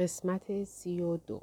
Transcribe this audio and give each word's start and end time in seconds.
قسمت 0.00 0.64
سی 0.64 1.00
و 1.00 1.16
دو 1.16 1.40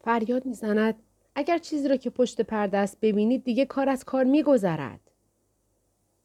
فریاد 0.00 0.46
می‌زند 0.46 0.94
اگر 1.34 1.58
چیزی 1.58 1.88
را 1.88 1.96
که 1.96 2.10
پشت 2.10 2.40
پرده 2.40 2.78
است 2.78 2.98
ببینید 3.00 3.44
دیگه 3.44 3.64
کار 3.64 3.88
از 3.88 4.04
کار 4.04 4.24
میگذرد 4.24 5.00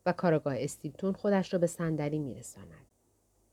و 0.05 0.11
کارگاه 0.13 0.55
استیلتون 0.57 1.13
خودش 1.13 1.53
را 1.53 1.59
به 1.59 1.67
صندلی 1.67 2.19
میرساند 2.19 2.87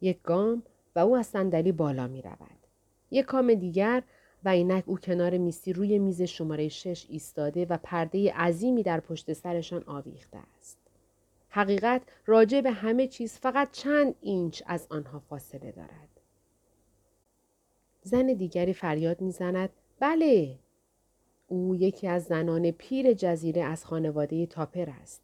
یک 0.00 0.22
گام 0.22 0.62
و 0.96 0.98
او 0.98 1.16
از 1.16 1.26
صندلی 1.26 1.72
بالا 1.72 2.06
می 2.06 2.22
رود. 2.22 2.66
یک 3.10 3.24
کام 3.24 3.54
دیگر 3.54 4.02
و 4.44 4.48
اینک 4.48 4.84
او 4.86 4.98
کنار 4.98 5.38
میستی 5.38 5.72
روی 5.72 5.98
میز 5.98 6.22
شماره 6.22 6.68
شش 6.68 7.06
ایستاده 7.08 7.64
و 7.64 7.78
پرده 7.82 8.32
عظیمی 8.32 8.82
در 8.82 9.00
پشت 9.00 9.32
سرشان 9.32 9.84
آویخته 9.86 10.38
است. 10.58 10.79
حقیقت 11.50 12.02
راجع 12.26 12.60
به 12.60 12.70
همه 12.70 13.06
چیز 13.06 13.38
فقط 13.38 13.72
چند 13.72 14.14
اینچ 14.20 14.62
از 14.66 14.86
آنها 14.90 15.18
فاصله 15.18 15.72
دارد. 15.72 16.20
زن 18.02 18.26
دیگری 18.26 18.72
فریاد 18.72 19.20
می‌زند 19.20 19.70
بله. 20.00 20.58
او 21.48 21.76
یکی 21.76 22.08
از 22.08 22.24
زنان 22.24 22.70
پیر 22.70 23.12
جزیره 23.12 23.62
از 23.62 23.84
خانواده 23.84 24.46
تاپر 24.46 24.90
است. 24.90 25.22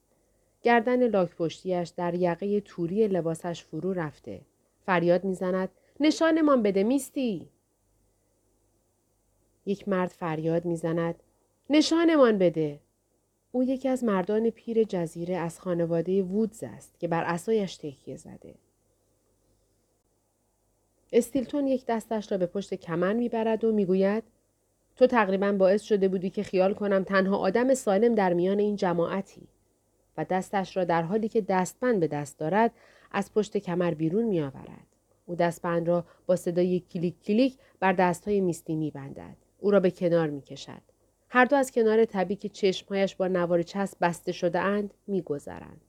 گردن 0.62 1.08
لاک 1.08 1.36
پشتیش 1.36 1.88
در 1.88 2.14
یقه 2.14 2.60
توری 2.60 3.08
لباسش 3.08 3.64
فرو 3.64 3.92
رفته. 3.92 4.40
فریاد 4.86 5.24
می‌زند 5.24 5.68
نشانمان 6.00 6.62
بده 6.62 6.82
میستی. 6.82 7.48
یک 9.66 9.88
مرد 9.88 10.08
فریاد 10.08 10.64
می‌زند 10.64 11.22
نشانمان 11.70 12.38
بده. 12.38 12.80
او 13.56 13.64
یکی 13.64 13.88
از 13.88 14.04
مردان 14.04 14.50
پیر 14.50 14.84
جزیره 14.84 15.36
از 15.36 15.60
خانواده 15.60 16.22
وودز 16.22 16.62
است 16.62 17.00
که 17.00 17.08
بر 17.08 17.24
اسایش 17.24 17.76
تکیه 17.76 18.16
زده 18.16 18.54
استیلتون 21.12 21.66
یک 21.66 21.86
دستش 21.86 22.32
را 22.32 22.38
به 22.38 22.46
پشت 22.46 22.74
کمر 22.74 23.12
می‌برد 23.12 23.64
و 23.64 23.72
می‌گوید 23.72 24.22
تو 24.96 25.06
تقریبا 25.06 25.52
باعث 25.52 25.82
شده 25.82 26.08
بودی 26.08 26.30
که 26.30 26.42
خیال 26.42 26.74
کنم 26.74 27.04
تنها 27.04 27.36
آدم 27.36 27.74
سالم 27.74 28.14
در 28.14 28.32
میان 28.32 28.58
این 28.58 28.76
جماعتی 28.76 29.48
و 30.16 30.24
دستش 30.24 30.76
را 30.76 30.84
در 30.84 31.02
حالی 31.02 31.28
که 31.28 31.40
دستبند 31.40 32.00
به 32.00 32.06
دست 32.06 32.38
دارد 32.38 32.70
از 33.12 33.34
پشت 33.34 33.56
کمر 33.56 33.94
بیرون 33.94 34.24
می 34.24 34.40
آورد. 34.40 34.86
او 35.26 35.34
دستبند 35.34 35.88
را 35.88 36.04
با 36.26 36.36
صدای 36.36 36.80
کلیک 36.80 37.22
کلیک 37.22 37.58
بر 37.80 37.92
دستهای 37.92 38.40
میستی 38.40 38.76
می 38.76 38.90
بندد. 38.90 39.36
او 39.58 39.70
را 39.70 39.80
به 39.80 39.90
کنار 39.90 40.30
می 40.30 40.42
کشد. 40.42 40.95
هر 41.28 41.44
دو 41.44 41.56
از 41.56 41.72
کنار 41.72 42.04
طبی 42.04 42.36
که 42.36 42.48
چشمهایش 42.48 43.14
با 43.14 43.28
نوار 43.28 43.62
چسب 43.62 43.96
بسته 44.00 44.32
شده 44.32 44.60
اند 44.60 44.94
می 45.06 45.22
گذرند. 45.22 45.80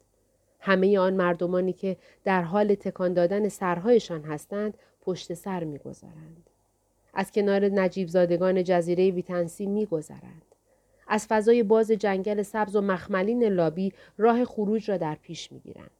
همه 0.59 0.99
آن 0.99 1.13
مردمانی 1.13 1.73
که 1.73 1.97
در 2.23 2.41
حال 2.41 2.75
تکان 2.75 3.13
دادن 3.13 3.49
سرهایشان 3.49 4.23
هستند 4.23 4.77
پشت 5.02 5.33
سر 5.33 5.63
می 5.63 5.77
گذرند. 5.77 6.49
از 7.13 7.31
کنار 7.31 7.66
نجیب 7.66 8.07
زادگان 8.07 8.63
جزیره 8.63 9.11
ویتنسی 9.11 9.66
می 9.66 9.85
گذرند. 9.85 10.55
از 11.07 11.27
فضای 11.27 11.63
باز 11.63 11.91
جنگل 11.91 12.41
سبز 12.41 12.75
و 12.75 12.81
مخملین 12.81 13.44
لابی 13.44 13.94
راه 14.17 14.45
خروج 14.45 14.89
را 14.89 14.97
در 14.97 15.16
پیش 15.16 15.51
می 15.51 15.59
گیرند. 15.59 15.91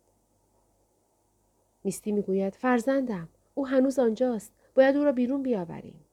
میستی 1.84 2.12
می‌گوید 2.12 2.56
فرزندم 2.56 3.30
او 3.54 3.68
هنوز 3.68 4.00
آنجاست 4.00 4.52
باید 4.76 4.96
او 4.96 5.04
را 5.04 5.12
بیرون 5.12 5.44
بیاوریم 5.44 6.06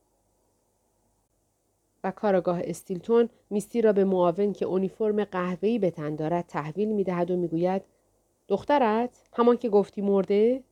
و 2.04 2.10
کارگاه 2.10 2.60
استیلتون 2.64 3.28
میستی 3.50 3.82
را 3.82 3.92
به 3.92 4.04
معاون 4.04 4.52
که 4.52 4.64
اونیفرم 4.64 5.24
قهوه‌ای 5.24 5.78
به 5.78 5.90
تن 5.90 6.16
دارد 6.16 6.46
تحویل 6.46 6.92
می‌دهد 6.92 7.30
و 7.30 7.36
می‌گوید 7.36 7.82
دخترت 8.48 9.22
همان 9.32 9.56
که 9.56 9.68
گفتی 9.68 10.00
مرده؟ 10.00 10.62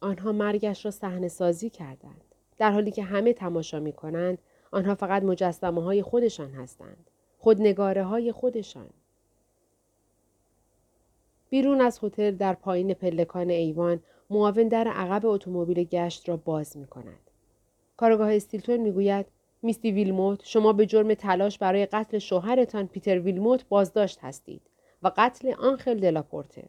آنها 0.00 0.32
مرگش 0.32 0.84
را 0.84 0.90
صحنه 0.90 1.28
سازی 1.28 1.70
کردند. 1.70 2.24
در 2.58 2.72
حالی 2.72 2.90
که 2.90 3.02
همه 3.02 3.32
تماشا 3.32 3.80
می 3.80 3.92
کنند 3.92 4.38
آنها 4.70 4.94
فقط 4.94 5.22
مجسمه 5.22 5.82
های 5.82 6.02
خودشان 6.02 6.50
هستند 6.50 7.10
خودنگاره 7.38 8.04
های 8.04 8.32
خودشان. 8.32 8.90
بیرون 11.50 11.80
از 11.80 11.98
هتل 12.02 12.30
در 12.30 12.54
پایین 12.54 12.94
پلکان 12.94 13.50
ایوان 13.50 14.00
معاون 14.30 14.68
در 14.68 14.88
عقب 14.88 15.26
اتومبیل 15.26 15.84
گشت 15.84 16.28
را 16.28 16.36
باز 16.36 16.76
می 16.76 16.86
کند. 16.86 17.23
کارگاه 17.96 18.34
استیلتون 18.34 18.76
می‌گوید 18.76 19.26
میستی 19.62 19.92
ویلموت 19.92 20.40
شما 20.44 20.72
به 20.72 20.86
جرم 20.86 21.14
تلاش 21.14 21.58
برای 21.58 21.86
قتل 21.86 22.18
شوهرتان 22.18 22.86
پیتر 22.86 23.18
ویلموت 23.18 23.64
بازداشت 23.68 24.18
هستید 24.22 24.62
و 25.02 25.10
قتل 25.16 25.54
آنخل 25.58 26.00
دلاپورته. 26.00 26.68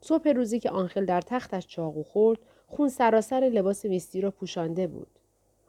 صبح 0.00 0.28
روزی 0.28 0.60
که 0.60 0.70
آنخل 0.70 1.04
در 1.04 1.20
تختش 1.20 1.66
چاقو 1.66 2.02
خورد 2.02 2.38
خون 2.66 2.88
سراسر 2.88 3.40
لباس 3.40 3.84
میستی 3.84 4.20
را 4.20 4.30
پوشانده 4.30 4.86
بود. 4.86 5.18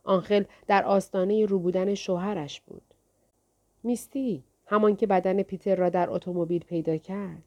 آنخل 0.04 0.44
در 0.68 0.86
آستانه 0.86 1.46
روبودن 1.46 1.94
شوهرش 1.94 2.62
بود. 2.62 2.94
میستی 3.84 4.44
همان 4.66 4.96
که 4.96 5.08
بدن 5.08 5.44
پیتر 5.44 5.76
را 5.76 5.90
در 5.90 6.10
اتومبیل 6.10 6.64
پیدا 6.64 6.98
کرد. 6.98 7.44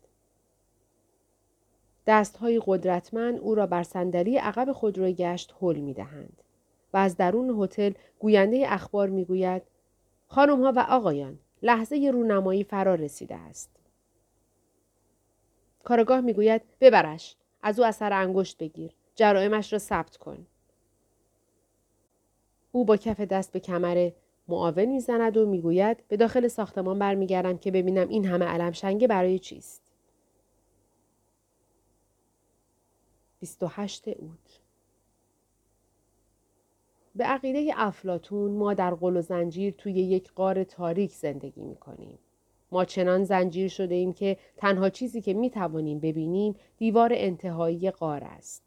دستهای 2.07 2.63
قدرتمند 2.67 3.39
او 3.39 3.55
را 3.55 3.67
بر 3.67 3.83
صندلی 3.83 4.37
عقب 4.37 4.73
خودروی 4.73 5.15
گشت 5.15 5.55
حل 5.61 5.77
می 5.77 5.95
دهند. 5.95 6.43
و 6.93 6.97
از 6.97 7.17
درون 7.17 7.63
هتل 7.63 7.93
گوینده 8.19 8.65
اخبار 8.69 9.09
می 9.09 9.25
گوید 9.25 9.63
خانم 10.27 10.63
ها 10.63 10.73
و 10.77 10.87
آقایان 10.89 11.39
لحظه 11.63 12.11
رونمایی 12.13 12.65
فرا 12.65 12.95
رسیده 12.95 13.35
است. 13.35 13.71
کارگاه 15.85 16.21
می 16.21 16.33
گوید 16.33 16.63
ببرش 16.81 17.37
از 17.63 17.81
او 17.81 17.87
اثر 17.87 18.13
انگشت 18.13 18.59
بگیر 18.59 18.93
جرائمش 19.15 19.73
را 19.73 19.79
ثبت 19.79 20.17
کن. 20.17 20.47
او 22.73 22.85
با 22.85 22.97
کف 22.97 23.21
دست 23.21 23.53
به 23.53 23.61
کمر 23.61 24.11
معاون 24.49 24.85
می‌زند 24.85 25.37
و 25.37 25.47
می‌گوید 25.47 25.97
به 26.09 26.17
داخل 26.17 26.49
ساختمان 26.49 26.99
برمیگردم 26.99 27.59
که 27.59 27.71
ببینم 27.71 28.09
این 28.09 28.27
همه 28.27 28.45
علم 28.45 28.73
شنگه 28.73 29.07
برای 29.07 29.39
چیست 29.39 29.83
28 33.41 34.09
اوت 34.09 34.61
به 37.15 37.25
عقیده 37.25 37.73
افلاتون 37.77 38.51
ما 38.51 38.75
در 38.75 38.95
قل 38.95 39.17
و 39.17 39.23
زنجیر 39.23 39.75
توی 39.79 39.93
یک 39.93 40.33
قار 40.33 40.65
تاریک 40.65 41.13
زندگی 41.13 41.63
می 41.63 41.77
کنیم. 41.77 42.19
ما 42.73 42.85
چنان 42.85 43.25
زنجیر 43.25 43.69
شده 43.69 43.95
ایم 43.95 44.13
که 44.13 44.37
تنها 44.57 44.91
چیزی 44.91 45.21
که 45.21 45.35
می 45.35 45.51
توانیم 45.51 46.01
ببینیم 46.01 46.55
دیوار 46.77 47.11
انتهایی 47.15 47.91
قار 47.91 48.25
است. 48.25 48.63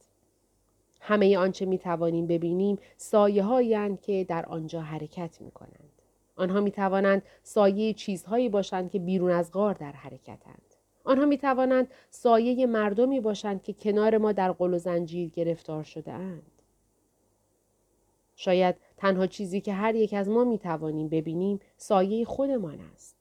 همه 1.01 1.38
آنچه 1.38 1.66
می 1.66 1.78
توانیم 1.78 2.28
ببینیم 2.28 2.78
سایه 2.97 3.44
هایی 3.44 3.97
که 3.97 4.23
در 4.23 4.45
آنجا 4.45 4.81
حرکت 4.81 5.41
می 5.41 5.51
کنند. 5.51 6.01
آنها 6.35 6.62
می 6.62 6.72
توانند 6.72 7.22
سایه 7.44 7.94
چیزهایی 7.94 8.50
باشند 8.50 8.91
که 8.91 9.00
بیرون 9.00 9.31
از 9.31 9.51
غار 9.51 9.73
در 9.73 9.91
حرکتند. 9.91 10.72
آنها 11.03 11.25
می 11.25 11.38
توانند 11.38 11.88
سایه 12.09 12.66
مردمی 12.66 13.19
باشند 13.19 13.64
که 13.64 13.74
کنار 13.74 14.18
ما 14.18 14.31
در 14.31 14.52
قل 14.52 14.74
و 14.74 14.78
زنجیر 14.78 15.30
گرفتار 15.30 15.84
شده 15.84 16.12
اند. 16.12 16.52
شاید 18.36 18.75
تنها 18.97 19.28
چیزی 19.28 19.62
که 19.62 19.74
هر 19.74 19.96
یک 19.96 20.13
از 20.13 20.30
ما 20.30 20.44
می 20.44 20.58
توانیم 20.58 21.09
ببینیم 21.09 21.59
سایه 21.78 22.25
خودمان 22.25 22.80
است. 22.94 23.16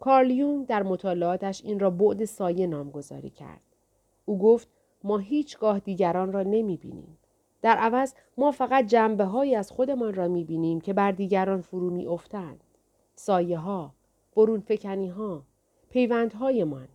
کارلیون 0.00 0.64
در 0.64 0.82
مطالعاتش 0.82 1.64
این 1.64 1.80
را 1.80 1.90
بعد 1.90 2.24
سایه 2.24 2.66
نامگذاری 2.66 3.30
کرد. 3.30 3.60
او 4.24 4.38
گفت 4.38 4.68
ما 5.04 5.18
هیچگاه 5.18 5.78
دیگران 5.78 6.32
را 6.32 6.42
نمی 6.42 6.76
بینیم. 6.76 7.18
در 7.62 7.76
عوض 7.76 8.14
ما 8.36 8.50
فقط 8.50 8.86
جنبه 8.86 9.24
های 9.24 9.54
از 9.54 9.70
خودمان 9.70 10.14
را 10.14 10.28
می 10.28 10.44
بینیم 10.44 10.80
که 10.80 10.92
بر 10.92 11.10
دیگران 11.10 11.60
فرو 11.60 11.90
می 11.90 12.06
افتند. 12.06 12.64
سایه 13.14 13.58
ها، 13.58 13.94
برون 14.36 14.60
فکنی 14.60 15.08
ها، 15.08 15.42
پیوندهایمان. 15.92 16.88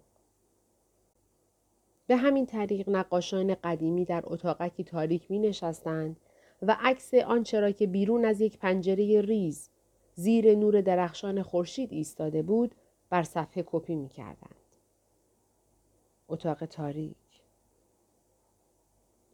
به 2.08 2.16
همین 2.16 2.46
طریق 2.46 2.90
نقاشان 2.90 3.56
قدیمی 3.56 4.06
در 4.06 4.24
اتاقکی 4.26 4.84
تاریک 4.84 5.32
می 5.32 5.40
نشستند 5.40 6.20
و 6.62 6.78
عکس 6.80 7.14
آنچه 7.14 7.60
را 7.60 7.72
که 7.72 7.88
بیرون 7.88 8.26
از 8.26 8.42
یک 8.42 8.58
پنجره 8.58 9.22
ریز 9.22 9.70
زیر 10.16 10.56
نور 10.56 10.82
درخشان 10.82 11.44
خورشید 11.44 11.94
ایستاده 11.94 12.42
بود 12.42 12.76
بر 13.10 13.24
صفحه 13.24 13.64
کپی 13.68 13.96
می 13.96 14.10
کردند. 14.10 14.76
اتاق 16.28 16.66
تاریک 16.66 17.16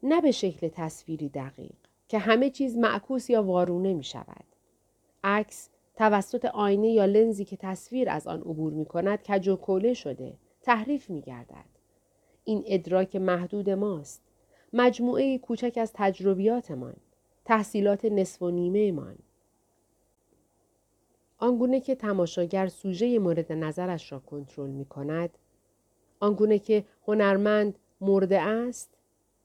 نه 0.03 0.21
به 0.21 0.31
شکل 0.31 0.67
تصویری 0.67 1.29
دقیق 1.29 1.77
که 2.07 2.19
همه 2.19 2.49
چیز 2.49 2.77
معکوس 2.77 3.29
یا 3.29 3.43
وارونه 3.43 3.93
می 3.93 4.03
شود. 4.03 4.45
عکس 5.23 5.69
توسط 5.95 6.45
آینه 6.45 6.91
یا 6.91 7.05
لنزی 7.05 7.45
که 7.45 7.57
تصویر 7.57 8.09
از 8.09 8.27
آن 8.27 8.41
عبور 8.41 8.73
می 8.73 8.85
کند 8.85 9.23
کج 9.23 9.47
و 9.47 9.55
کوله 9.55 9.93
شده 9.93 10.33
تحریف 10.61 11.09
می 11.09 11.21
گردد. 11.21 11.65
این 12.43 12.63
ادراک 12.65 13.15
محدود 13.15 13.69
ماست. 13.69 14.21
مجموعه 14.73 15.37
کوچک 15.37 15.77
از 15.81 15.91
تجربیاتمان. 15.93 16.95
تحصیلات 17.45 18.05
نصف 18.05 18.41
و 18.41 18.49
نیمه 18.49 18.91
من. 18.91 19.15
آنگونه 21.37 21.79
که 21.79 21.95
تماشاگر 21.95 22.67
سوژه 22.67 23.19
مورد 23.19 23.51
نظرش 23.51 24.11
را 24.11 24.19
کنترل 24.19 24.69
می 24.69 24.85
کند 24.85 25.37
آنگونه 26.19 26.59
که 26.59 26.85
هنرمند 27.07 27.79
مرده 28.01 28.41
است 28.41 28.97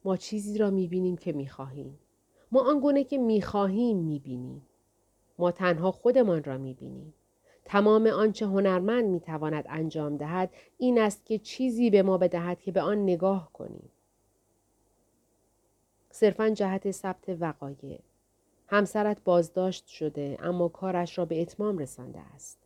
ما 0.05 0.17
چیزی 0.17 0.59
را 0.59 0.71
می‌بینیم 0.71 1.17
که 1.17 1.33
می‌خواهیم 1.33 1.99
ما 2.53 2.71
آنگونه 2.71 3.05
که 3.05 3.19
می‌خواهیم 3.19 3.97
می‌بینیم 3.97 4.67
ما 5.39 5.51
تنها 5.51 5.91
خودمان 5.91 6.45
را 6.45 6.59
می‌بینیم. 6.59 7.15
تمام 7.65 8.07
آنچه 8.07 8.47
هنرمند 8.47 9.05
می‌تواند 9.05 9.65
انجام 9.69 10.17
دهد 10.17 10.51
این 10.79 10.99
است 10.99 11.27
که 11.27 11.39
چیزی 11.39 11.91
به 11.91 12.03
ما 12.03 12.19
بدهد 12.19 12.61
که 12.61 12.73
به 12.73 12.81
آن 12.81 13.03
نگاه 13.03 13.53
کنیم. 13.53 13.91
صرفا 16.11 16.51
جهت 16.51 16.91
ثبت 16.91 17.37
وقایع. 17.41 18.01
همسرت 18.67 19.25
بازداشت 19.25 19.87
شده 19.87 20.39
اما 20.41 20.69
کارش 20.69 21.19
را 21.19 21.25
به 21.25 21.43
اتمام 21.43 21.79
رسانده 21.79 22.21
است. 22.35 22.59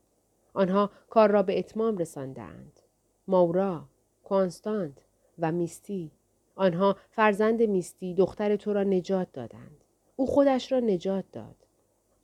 آنها 0.55 0.91
کار 1.11 1.31
را 1.31 1.43
به 1.43 1.59
اتمام 1.59 1.99
رساندهاند 1.99 2.81
ماورا 3.29 3.85
کانستانت 4.25 4.99
و 5.39 5.53
میستی. 5.53 6.11
آنها 6.55 6.97
فرزند 7.11 7.63
میستی 7.63 8.15
دختر 8.15 8.57
تو 8.57 8.73
را 8.73 8.83
نجات 8.83 9.33
دادند. 9.33 9.85
او 10.17 10.27
خودش 10.27 10.73
را 10.73 10.81
نجات 10.81 11.25
داد. 11.33 11.62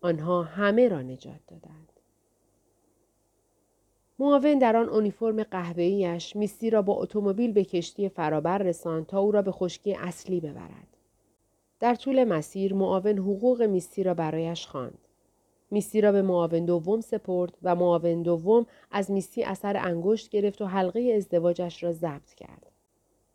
آنها 0.01 0.43
همه 0.43 0.89
را 0.89 1.03
نجات 1.03 1.41
دادند. 1.49 1.93
معاون 4.19 4.59
در 4.59 4.77
آن 4.77 4.89
اونیفرم 4.89 5.43
قهوه‌ایش 5.43 6.37
میستی 6.37 6.71
را 6.71 6.83
با 6.83 6.95
اتومبیل 6.95 7.53
به 7.53 7.65
کشتی 7.65 8.09
فرابر 8.09 8.59
رساند 8.59 9.07
تا 9.07 9.21
او 9.21 9.33
را 9.33 9.43
به 9.43 9.53
خشکی 9.53 9.95
اصلی 9.95 10.41
ببرد. 10.41 10.97
در 11.81 11.95
طول 11.95 12.25
مسیر 12.25 12.75
معاون 12.75 13.19
حقوق 13.19 13.63
میستی 13.63 14.03
را 14.03 14.15
برایش 14.15 14.67
خواند. 14.67 14.99
میستی 15.71 16.01
را 16.01 16.13
به 16.13 16.23
معاون 16.23 16.65
دوم 16.65 17.01
سپرد 17.01 17.59
و 17.63 17.75
معاون 17.75 18.23
دوم 18.23 18.67
از 18.91 19.11
میستی 19.11 19.45
اثر 19.45 19.77
انگشت 19.77 20.31
گرفت 20.31 20.63
و 20.63 20.67
حلقه 20.67 21.13
ازدواجش 21.17 21.83
را 21.83 21.93
ضبط 21.93 22.35
کرد. 22.35 22.68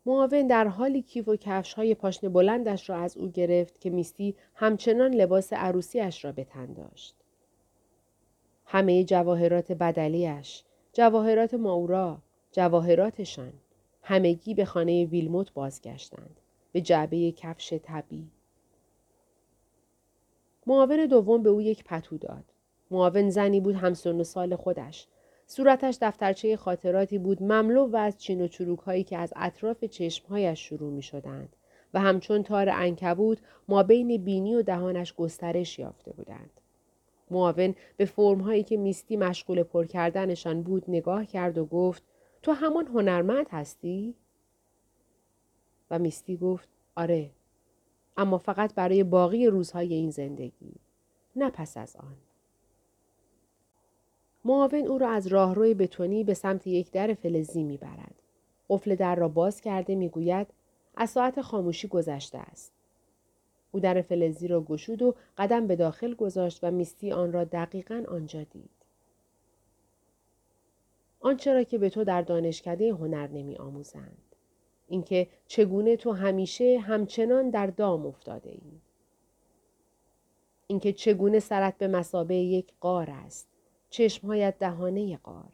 معاون 0.06 0.46
در 0.46 0.68
حالی 0.68 1.02
کیف 1.02 1.28
و 1.28 1.36
کفش 1.36 1.74
های 1.74 1.94
پاشن 1.94 2.28
بلندش 2.28 2.90
را 2.90 2.96
از 2.96 3.16
او 3.16 3.28
گرفت 3.28 3.80
که 3.80 3.90
میستی 3.90 4.34
همچنان 4.54 5.14
لباس 5.14 5.52
عروسیش 5.52 6.24
را 6.24 6.32
به 6.32 6.44
تن 6.44 6.72
داشت. 6.72 7.14
همه 8.66 9.04
جواهرات 9.04 9.72
بدلیش، 9.72 10.64
جواهرات 10.92 11.54
ماورا، 11.54 12.18
جواهراتشان، 12.52 13.52
همگی 14.02 14.54
به 14.54 14.64
خانه 14.64 15.04
ویلموت 15.04 15.52
بازگشتند. 15.52 16.40
به 16.72 16.80
جعبه 16.80 17.32
کفش 17.32 17.72
طبی. 17.72 18.30
معاون 20.66 21.06
دوم 21.06 21.42
به 21.42 21.50
او 21.50 21.60
یک 21.60 21.84
پتو 21.84 22.18
داد. 22.18 22.44
معاون 22.90 23.30
زنی 23.30 23.60
بود 23.60 23.74
همسن 23.74 24.20
و 24.20 24.24
سال 24.24 24.56
خودش 24.56 25.06
صورتش 25.46 25.98
دفترچه 26.00 26.56
خاطراتی 26.56 27.18
بود 27.18 27.42
مملو 27.42 27.86
و 27.86 27.96
از 27.96 28.18
چین 28.18 28.40
و 28.40 28.48
چروک 28.48 28.78
هایی 28.78 29.04
که 29.04 29.18
از 29.18 29.32
اطراف 29.36 29.84
چشمهایش 29.84 30.68
شروع 30.68 30.92
می 30.92 31.02
شدند 31.02 31.56
و 31.94 32.00
همچون 32.00 32.42
تار 32.42 32.68
انکبود 32.68 33.40
ما 33.68 33.82
بین 33.82 34.24
بینی 34.24 34.54
و 34.54 34.62
دهانش 34.62 35.14
گسترش 35.14 35.78
یافته 35.78 36.12
بودند. 36.12 36.50
معاون 37.30 37.74
به 37.96 38.04
فرم 38.04 38.40
هایی 38.40 38.62
که 38.62 38.76
میستی 38.76 39.16
مشغول 39.16 39.62
پر 39.62 39.86
کردنشان 39.86 40.62
بود 40.62 40.84
نگاه 40.88 41.26
کرد 41.26 41.58
و 41.58 41.64
گفت 41.64 42.02
تو 42.42 42.52
همان 42.52 42.86
هنرمند 42.86 43.46
هستی؟ 43.50 44.14
و 45.90 45.98
میستی 45.98 46.36
گفت 46.36 46.68
آره 46.96 47.30
اما 48.16 48.38
فقط 48.38 48.74
برای 48.74 49.04
باقی 49.04 49.46
روزهای 49.46 49.94
این 49.94 50.10
زندگی 50.10 50.74
نه 51.36 51.50
پس 51.50 51.76
از 51.76 51.96
آن. 51.96 52.16
معاون 54.44 54.86
او 54.86 54.98
را 54.98 55.10
از 55.10 55.26
راهروی 55.26 55.74
بتونی 55.74 56.24
به 56.24 56.34
سمت 56.34 56.66
یک 56.66 56.90
در 56.90 57.14
فلزی 57.14 57.62
می‌برد 57.62 58.14
قفل 58.68 58.94
در 58.94 59.14
را 59.14 59.28
باز 59.28 59.60
کرده 59.60 59.94
می‌گوید 59.94 60.46
از 60.96 61.10
ساعت 61.10 61.42
خاموشی 61.42 61.88
گذشته 61.88 62.38
است 62.38 62.72
او 63.72 63.80
در 63.80 64.02
فلزی 64.02 64.48
را 64.48 64.60
گشود 64.60 65.02
و 65.02 65.14
قدم 65.38 65.66
به 65.66 65.76
داخل 65.76 66.14
گذاشت 66.14 66.58
و 66.62 66.70
میستی 66.70 67.12
آن 67.12 67.32
را 67.32 67.44
دقیقا 67.44 68.04
آنجا 68.08 68.42
دید 68.42 68.70
آنچه 71.20 71.52
را 71.52 71.62
که 71.62 71.78
به 71.78 71.90
تو 71.90 72.04
در 72.04 72.22
دانشکده 72.22 72.92
هنر 72.94 73.26
نمی 73.26 73.56
آموزند. 73.56 74.36
اینکه 74.88 75.28
چگونه 75.46 75.96
تو 75.96 76.12
همیشه 76.12 76.78
همچنان 76.78 77.50
در 77.50 77.66
دام 77.66 78.06
افتاده 78.06 78.50
ای. 78.50 78.80
اینکه 80.66 80.92
چگونه 80.92 81.40
سرت 81.40 81.78
به 81.78 81.88
مسابه 81.88 82.36
یک 82.36 82.72
قار 82.80 83.10
است. 83.10 83.48
چشمهایت 83.94 84.58
دهانه 84.58 85.16
قار. 85.16 85.52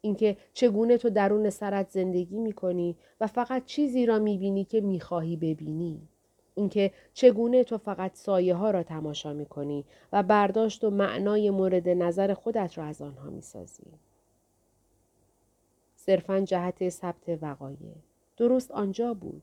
اینکه 0.00 0.36
چگونه 0.52 0.96
تو 0.98 1.10
درون 1.10 1.50
سرت 1.50 1.90
زندگی 1.90 2.38
می 2.38 2.52
کنی 2.52 2.96
و 3.20 3.26
فقط 3.26 3.64
چیزی 3.64 4.06
را 4.06 4.18
می 4.18 4.38
بینی 4.38 4.64
که 4.64 4.80
می 4.80 5.00
خواهی 5.00 5.36
ببینی. 5.36 6.08
اینکه 6.54 6.92
چگونه 7.14 7.64
تو 7.64 7.78
فقط 7.78 8.14
سایه 8.14 8.54
ها 8.54 8.70
را 8.70 8.82
تماشا 8.82 9.32
می 9.32 9.46
کنی 9.46 9.84
و 10.12 10.22
برداشت 10.22 10.84
و 10.84 10.90
معنای 10.90 11.50
مورد 11.50 11.88
نظر 11.88 12.34
خودت 12.34 12.78
را 12.78 12.84
از 12.84 13.02
آنها 13.02 13.30
می 13.30 13.42
سازی. 13.42 13.86
صرفا 15.96 16.40
جهت 16.40 16.88
ثبت 16.88 17.38
وقایع. 17.42 17.94
درست 18.36 18.70
آنجا 18.70 19.14
بود. 19.14 19.42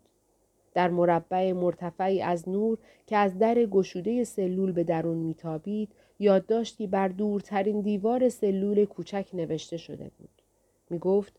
در 0.74 0.90
مربع 0.90 1.52
مرتفعی 1.52 2.22
از 2.22 2.50
نور 2.50 2.78
که 3.08 3.18
از 3.18 3.38
در 3.40 3.66
گشوده 3.66 4.24
سلول 4.24 4.72
به 4.72 4.84
درون 4.84 5.18
میتابید 5.18 5.90
یادداشتی 6.20 6.88
بر 6.88 7.08
دورترین 7.08 7.82
دیوار 7.82 8.30
سلول 8.30 8.86
کوچک 8.86 9.30
نوشته 9.34 9.78
شده 9.78 10.12
بود. 10.18 10.42
می 10.90 11.00
گفت 11.00 11.34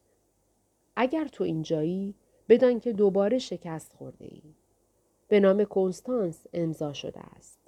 اگر 0.97 1.29
تو 1.29 1.45
اینجایی 1.45 2.15
بدان 2.49 2.81
که 2.81 2.93
دوباره 2.93 3.39
شکست 3.39 3.93
خورده 3.93 4.25
ای. 4.25 4.43
به 5.29 5.41
نام 5.41 5.65
کنستانس 5.65 6.47
امضا 6.53 6.93
شده 6.93 7.21
است. 7.21 7.59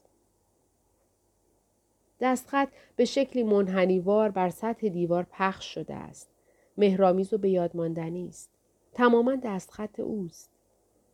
دستخط 2.21 2.69
به 2.97 3.05
شکلی 3.05 3.43
منحنیوار 3.43 4.31
بر 4.31 4.51
سطح 4.51 4.89
دیوار 4.89 5.27
پخش 5.31 5.75
شده 5.75 5.95
است. 5.95 6.29
مهرامیز 6.77 7.33
و 7.33 7.39
به 7.39 7.51
یاد 7.51 7.77
ماندنی 7.77 8.29
است. 8.29 8.51
تماما 8.93 9.37
دستخط 9.37 10.01
اوست. 10.01 10.56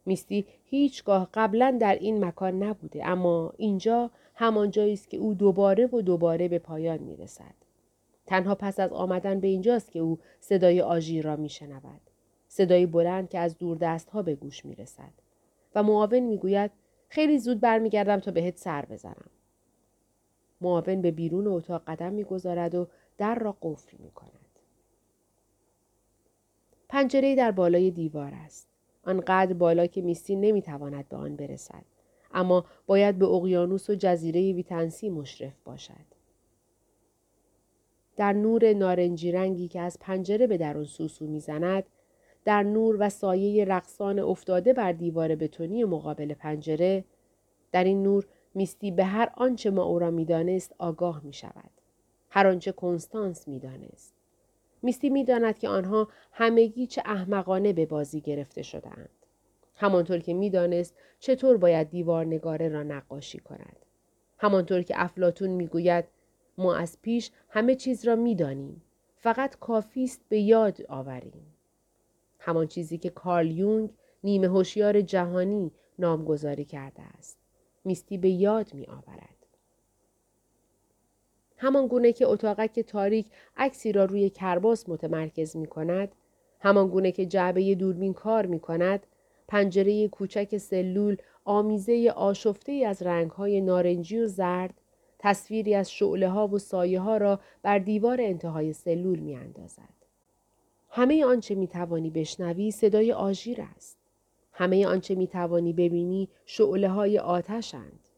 میستی 0.06 0.46
هیچگاه 0.64 1.28
قبلا 1.34 1.76
در 1.80 1.94
این 1.94 2.24
مکان 2.24 2.62
نبوده 2.62 3.06
اما 3.06 3.52
اینجا 3.56 4.10
همان 4.34 4.70
جایی 4.70 4.92
است 4.92 5.10
که 5.10 5.16
او 5.16 5.34
دوباره 5.34 5.86
و 5.86 6.00
دوباره 6.02 6.48
به 6.48 6.58
پایان 6.58 6.98
می 6.98 7.16
رسد. 7.16 7.54
تنها 8.26 8.54
پس 8.54 8.80
از 8.80 8.92
آمدن 8.92 9.40
به 9.40 9.48
اینجاست 9.48 9.92
که 9.92 9.98
او 9.98 10.18
صدای 10.40 10.80
آژیر 10.80 11.24
را 11.24 11.36
می 11.36 11.48
شنود. 11.48 12.00
صدای 12.48 12.86
بلند 12.86 13.28
که 13.28 13.38
از 13.38 13.58
دور 13.58 13.76
دست 13.76 14.10
ها 14.10 14.22
به 14.22 14.34
گوش 14.34 14.64
می 14.64 14.74
رسد. 14.74 15.12
و 15.74 15.82
معاون 15.82 16.20
می 16.20 16.38
گوید 16.38 16.70
خیلی 17.08 17.38
زود 17.38 17.60
برمیگردم 17.60 18.20
تا 18.20 18.30
بهت 18.30 18.56
سر 18.56 18.84
بزنم. 18.84 19.30
معاون 20.60 21.02
به 21.02 21.10
بیرون 21.10 21.46
اتاق 21.46 21.82
قدم 21.86 22.12
می‌گذارد 22.12 22.74
و 22.74 22.88
در 23.18 23.34
را 23.34 23.56
قفل 23.62 23.96
می 24.00 24.10
کند. 24.10 24.30
پنجره 26.88 27.34
در 27.34 27.50
بالای 27.50 27.90
دیوار 27.90 28.32
است. 28.34 28.71
آنقدر 29.04 29.52
بالا 29.52 29.86
که 29.86 30.02
میستی 30.02 30.36
نمی‌تواند 30.36 31.08
به 31.08 31.16
آن 31.16 31.36
برسد. 31.36 31.84
اما 32.34 32.64
باید 32.86 33.18
به 33.18 33.26
اقیانوس 33.26 33.90
و 33.90 33.94
جزیره 33.94 34.52
ویتنسی 34.52 35.08
مشرف 35.08 35.60
باشد. 35.64 36.22
در 38.16 38.32
نور 38.32 38.72
نارنجی 38.72 39.32
رنگی 39.32 39.68
که 39.68 39.80
از 39.80 39.98
پنجره 40.00 40.46
به 40.46 40.56
درون 40.56 40.84
سوسو 40.84 41.26
می‌زند 41.26 41.84
در 42.44 42.62
نور 42.62 42.96
و 43.00 43.08
سایه 43.08 43.64
رقصان 43.64 44.18
افتاده 44.18 44.72
بر 44.72 44.92
دیوار 44.92 45.34
بتونی 45.34 45.84
مقابل 45.84 46.34
پنجره 46.34 47.04
در 47.72 47.84
این 47.84 48.02
نور 48.02 48.26
میستی 48.54 48.90
به 48.90 49.04
هر 49.04 49.30
آنچه 49.36 49.70
ما 49.70 49.82
او 49.82 49.98
را 49.98 50.10
می‌دانست 50.10 50.74
آگاه 50.78 51.20
می 51.24 51.32
شود. 51.32 51.70
هر 52.30 52.46
آنچه 52.46 52.72
کنستانس 52.72 53.48
می‌دانست. 53.48 54.14
میستی 54.82 55.10
می‌داند 55.10 55.58
که 55.58 55.68
آنها 55.68 56.08
همگی 56.32 56.86
چه 56.86 57.02
احمقانه 57.04 57.72
به 57.72 57.86
بازی 57.86 58.20
گرفته 58.20 58.62
شدهاند. 58.62 59.08
همانطور 59.74 60.18
که 60.18 60.34
می‌دانست 60.34 60.94
چطور 61.18 61.56
باید 61.56 61.90
دیوار 61.90 62.26
نگاره 62.26 62.68
را 62.68 62.82
نقاشی 62.82 63.38
کند. 63.38 63.76
همانطور 64.38 64.82
که 64.82 64.94
افلاتون 64.96 65.50
می‌گوید 65.50 66.04
ما 66.58 66.74
از 66.74 66.98
پیش 67.02 67.30
همه 67.48 67.74
چیز 67.74 68.04
را 68.04 68.16
می‌دانیم. 68.16 68.82
فقط 69.16 69.56
کافی 69.58 70.04
است 70.04 70.20
به 70.28 70.40
یاد 70.40 70.82
آوریم. 70.88 71.46
همان 72.38 72.66
چیزی 72.66 72.98
که 72.98 73.10
کارل 73.10 73.50
یونگ 73.50 73.90
نیمه 74.24 74.48
هوشیار 74.48 75.00
جهانی 75.00 75.72
نامگذاری 75.98 76.64
کرده 76.64 77.02
است. 77.02 77.38
میستی 77.84 78.18
به 78.18 78.30
یاد 78.30 78.74
می 78.74 78.86
آورد. 78.86 79.31
همان 81.62 81.86
گونه 81.86 82.12
که 82.12 82.26
اتاقک 82.26 82.80
تاریک 82.80 83.26
عکسی 83.56 83.92
را 83.92 84.04
روی 84.04 84.30
کرباس 84.30 84.88
متمرکز 84.88 85.56
می 85.56 85.66
کند، 85.66 86.14
همان 86.60 86.88
گونه 86.88 87.12
که 87.12 87.26
جعبه 87.26 87.74
دوربین 87.74 88.14
کار 88.14 88.46
می 88.46 88.60
کند، 88.60 89.06
پنجره 89.48 90.08
کوچک 90.08 90.56
سلول 90.56 91.16
آمیزه 91.44 92.12
آشفته 92.16 92.72
از 92.72 93.02
رنگهای 93.02 93.60
نارنجی 93.60 94.18
و 94.18 94.26
زرد، 94.26 94.80
تصویری 95.18 95.74
از 95.74 95.90
شعله 95.90 96.28
ها 96.28 96.48
و 96.48 96.58
سایه 96.58 97.00
ها 97.00 97.16
را 97.16 97.40
بر 97.62 97.78
دیوار 97.78 98.20
انتهای 98.20 98.72
سلول 98.72 99.18
می 99.18 99.36
اندازد. 99.36 99.94
همه 100.88 101.24
آنچه 101.24 101.54
می 101.54 101.68
توانی 101.68 102.10
بشنوی 102.10 102.70
صدای 102.70 103.12
آژیر 103.12 103.62
است. 103.76 103.98
همه 104.52 104.86
آنچه 104.86 105.14
می 105.14 105.26
توانی 105.26 105.72
ببینی 105.72 106.28
شعله 106.46 106.88
های 106.88 107.18
آتشند. 107.18 108.08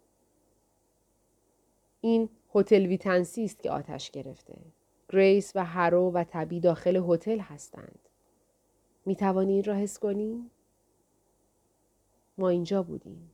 این 2.01 2.29
هتل 2.55 2.87
ویتنسی 2.87 3.45
است 3.45 3.63
که 3.63 3.71
آتش 3.71 4.11
گرفته. 4.11 4.59
گریس 5.09 5.53
و 5.55 5.65
هرو 5.65 6.11
و 6.11 6.25
تبی 6.29 6.61
داخل 6.61 7.03
هتل 7.09 7.39
هستند. 7.39 7.99
می 9.07 9.17
توانی 9.17 9.53
این 9.53 9.65
را 9.65 9.75
حس 9.75 9.99
کنی؟ 9.99 10.51
ما 12.39 12.49
اینجا 12.49 12.83
بودیم. 12.83 13.31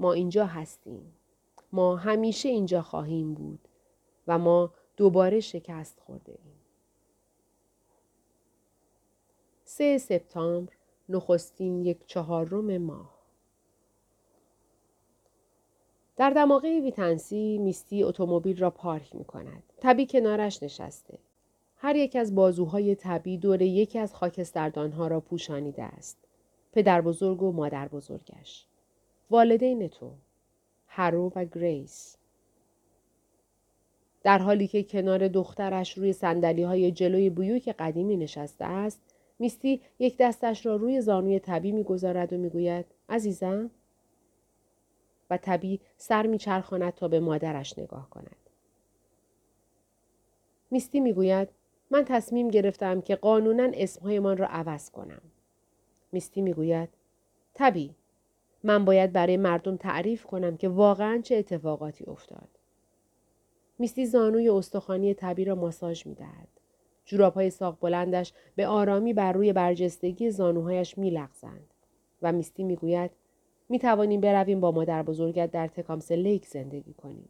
ما 0.00 0.12
اینجا 0.12 0.46
هستیم. 0.46 1.12
ما 1.72 1.96
همیشه 1.96 2.48
اینجا 2.48 2.82
خواهیم 2.82 3.34
بود 3.34 3.68
و 4.26 4.38
ما 4.38 4.72
دوباره 4.96 5.40
شکست 5.40 6.00
خورده 6.00 6.32
ایم. 6.32 6.58
سه 9.64 9.98
سپتامبر 9.98 10.72
نخستین 11.08 11.84
یک 11.84 12.06
چهارم 12.06 12.78
ماه 12.78 13.17
در 16.18 16.30
دماغه 16.30 16.80
ویتنسی 16.80 17.58
میستی 17.58 18.02
اتومبیل 18.02 18.58
را 18.58 18.70
پارک 18.70 19.14
می 19.14 19.24
کند. 19.24 19.62
تبی 19.80 20.06
کنارش 20.06 20.62
نشسته. 20.62 21.18
هر 21.76 21.96
یک 21.96 22.16
از 22.16 22.34
بازوهای 22.34 22.94
تبی 22.94 23.38
دور 23.38 23.62
یکی 23.62 23.98
از 23.98 24.14
خاکستردانها 24.14 25.06
را 25.06 25.20
پوشانیده 25.20 25.82
است. 25.82 26.18
پدر 26.72 27.00
بزرگ 27.00 27.42
و 27.42 27.52
مادر 27.52 27.88
بزرگش. 27.88 28.66
والدین 29.30 29.88
تو. 29.88 30.10
هرو 30.86 31.32
و 31.36 31.44
گریس. 31.44 32.16
در 34.22 34.38
حالی 34.38 34.66
که 34.66 34.82
کنار 34.82 35.28
دخترش 35.28 35.98
روی 35.98 36.12
سندلی 36.12 36.62
های 36.62 36.92
جلوی 36.92 37.30
بیوک 37.30 37.68
قدیمی 37.68 38.16
نشسته 38.16 38.64
است، 38.64 39.00
میستی 39.38 39.80
یک 39.98 40.16
دستش 40.20 40.66
را 40.66 40.76
روی 40.76 41.00
زانوی 41.00 41.40
تبی 41.42 41.72
می‌گذارد 41.72 42.32
و 42.32 42.36
می‌گوید 42.36 42.86
عزیزم 43.08 43.70
و 45.30 45.38
تبی 45.42 45.80
سر 45.96 46.26
میچرخاند 46.26 46.94
تا 46.94 47.08
به 47.08 47.20
مادرش 47.20 47.78
نگاه 47.78 48.10
کند. 48.10 48.36
میستی 50.70 51.00
می‌گوید 51.00 51.48
من 51.90 52.04
تصمیم 52.04 52.48
گرفتم 52.48 53.00
که 53.00 53.16
قانونا 53.16 53.70
اسمهایمان 53.74 54.36
را 54.36 54.46
عوض 54.46 54.90
کنم. 54.90 55.22
میستی 56.12 56.40
می‌گوید 56.40 56.88
تبی 57.54 57.94
من 58.62 58.84
باید 58.84 59.12
برای 59.12 59.36
مردم 59.36 59.76
تعریف 59.76 60.24
کنم 60.26 60.56
که 60.56 60.68
واقعا 60.68 61.20
چه 61.22 61.36
اتفاقاتی 61.36 62.04
افتاد. 62.04 62.48
میستی 63.78 64.06
زانوی 64.06 64.48
استخوانی 64.48 65.14
تبی 65.14 65.44
را 65.44 65.54
ماساژ 65.54 66.06
می‌دهد. 66.06 66.48
جوراب 67.04 67.34
های 67.34 67.50
ساق 67.50 67.78
بلندش 67.80 68.32
به 68.56 68.66
آرامی 68.66 69.12
بر 69.12 69.32
روی 69.32 69.52
برجستگی 69.52 70.30
زانوهایش 70.30 70.98
می 70.98 71.10
لغزند. 71.10 71.74
و 72.22 72.32
میستی 72.32 72.64
می 72.64 72.76
گوید 72.76 73.10
می 73.68 73.78
توانیم 73.78 74.20
برویم 74.20 74.60
با 74.60 74.70
مادر 74.70 75.02
بزرگت 75.02 75.50
در 75.50 75.68
تکامس 75.68 76.12
لیک 76.12 76.46
زندگی 76.46 76.92
کنیم. 76.92 77.28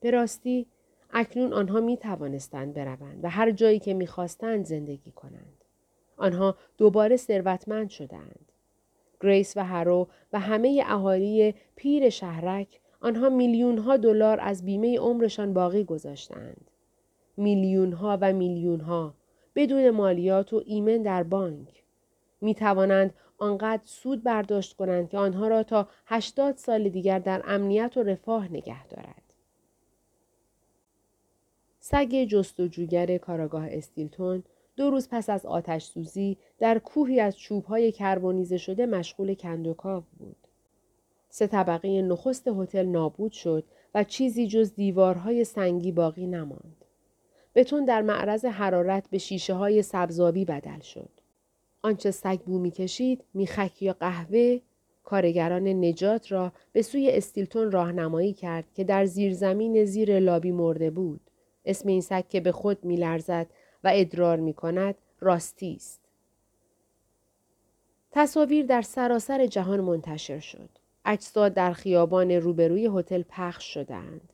به 0.00 0.10
راستی 0.10 0.66
اکنون 1.10 1.52
آنها 1.52 1.80
می 1.80 1.96
توانستند 1.96 2.74
بروند 2.74 3.20
و 3.22 3.30
هر 3.30 3.50
جایی 3.50 3.78
که 3.78 3.94
می 3.94 4.06
خواستند 4.06 4.64
زندگی 4.64 5.10
کنند. 5.10 5.64
آنها 6.16 6.56
دوباره 6.78 7.16
ثروتمند 7.16 7.90
شدند. 7.90 8.52
گریس 9.20 9.56
و 9.56 9.64
هرو 9.64 10.08
و 10.32 10.40
همه 10.40 10.84
اهالی 10.86 11.54
پیر 11.76 12.08
شهرک 12.08 12.80
آنها 13.00 13.28
میلیون 13.28 13.78
ها 13.78 13.96
دلار 13.96 14.40
از 14.40 14.64
بیمه 14.64 14.98
عمرشان 14.98 15.54
باقی 15.54 15.84
گذاشتند. 15.84 16.70
میلیون 17.36 17.92
ها 17.92 18.18
و 18.20 18.32
میلیون 18.32 18.80
ها 18.80 19.14
بدون 19.54 19.90
مالیات 19.90 20.52
و 20.52 20.62
ایمن 20.66 21.02
در 21.02 21.22
بانک 21.22 21.82
می 22.40 22.54
توانند 22.54 23.14
آنقدر 23.38 23.82
سود 23.84 24.22
برداشت 24.22 24.76
کنند 24.76 25.08
که 25.08 25.18
آنها 25.18 25.48
را 25.48 25.62
تا 25.62 25.88
80 26.06 26.56
سال 26.56 26.88
دیگر 26.88 27.18
در 27.18 27.42
امنیت 27.44 27.96
و 27.96 28.02
رفاه 28.02 28.52
نگه 28.52 28.86
دارد. 28.86 29.22
سگ 31.80 32.26
جستجوگر 32.30 33.18
کاراگاه 33.18 33.66
استیلتون 33.70 34.42
دو 34.76 34.90
روز 34.90 35.08
پس 35.10 35.30
از 35.30 35.46
آتش 35.46 35.84
سوزی 35.84 36.36
در 36.58 36.78
کوهی 36.78 37.20
از 37.20 37.38
چوبهای 37.38 37.92
کربونیزه 37.92 38.56
شده 38.56 38.86
مشغول 38.86 39.34
کندوکاو 39.34 40.02
بود. 40.18 40.36
سه 41.28 41.46
طبقه 41.46 42.02
نخست 42.02 42.48
هتل 42.48 42.86
نابود 42.86 43.32
شد 43.32 43.64
و 43.94 44.04
چیزی 44.04 44.46
جز 44.46 44.74
دیوارهای 44.74 45.44
سنگی 45.44 45.92
باقی 45.92 46.26
نماند. 46.26 46.84
بتون 47.54 47.84
در 47.84 48.02
معرض 48.02 48.44
حرارت 48.44 49.10
به 49.10 49.18
شیشه 49.18 49.54
های 49.54 49.82
سبزابی 49.82 50.44
بدل 50.44 50.80
شد. 50.80 51.10
آنچه 51.86 52.10
سگ 52.10 52.40
بو 52.40 52.58
می 52.58 52.70
کشید 52.70 53.24
میخک 53.34 53.82
یا 53.82 53.92
قهوه 53.92 54.60
کارگران 55.04 55.68
نجات 55.68 56.32
را 56.32 56.52
به 56.72 56.82
سوی 56.82 57.10
استیلتون 57.10 57.70
راهنمایی 57.70 58.32
کرد 58.32 58.64
که 58.74 58.84
در 58.84 59.04
زیرزمین 59.04 59.84
زیر 59.84 60.18
لابی 60.18 60.50
مرده 60.50 60.90
بود. 60.90 61.20
اسم 61.64 61.88
این 61.88 62.00
سگ 62.00 62.28
که 62.28 62.40
به 62.40 62.52
خود 62.52 62.84
میلرزد 62.84 63.46
و 63.84 63.90
ادرار 63.94 64.36
می 64.36 64.54
کند 64.54 64.94
راستی 65.20 65.74
است. 65.74 66.00
تصاویر 68.10 68.66
در 68.66 68.82
سراسر 68.82 69.46
جهان 69.46 69.80
منتشر 69.80 70.40
شد. 70.40 70.68
اجساد 71.04 71.54
در 71.54 71.72
خیابان 71.72 72.30
روبروی 72.30 72.90
هتل 72.94 73.22
پخش 73.28 73.74
شدند. 73.74 74.32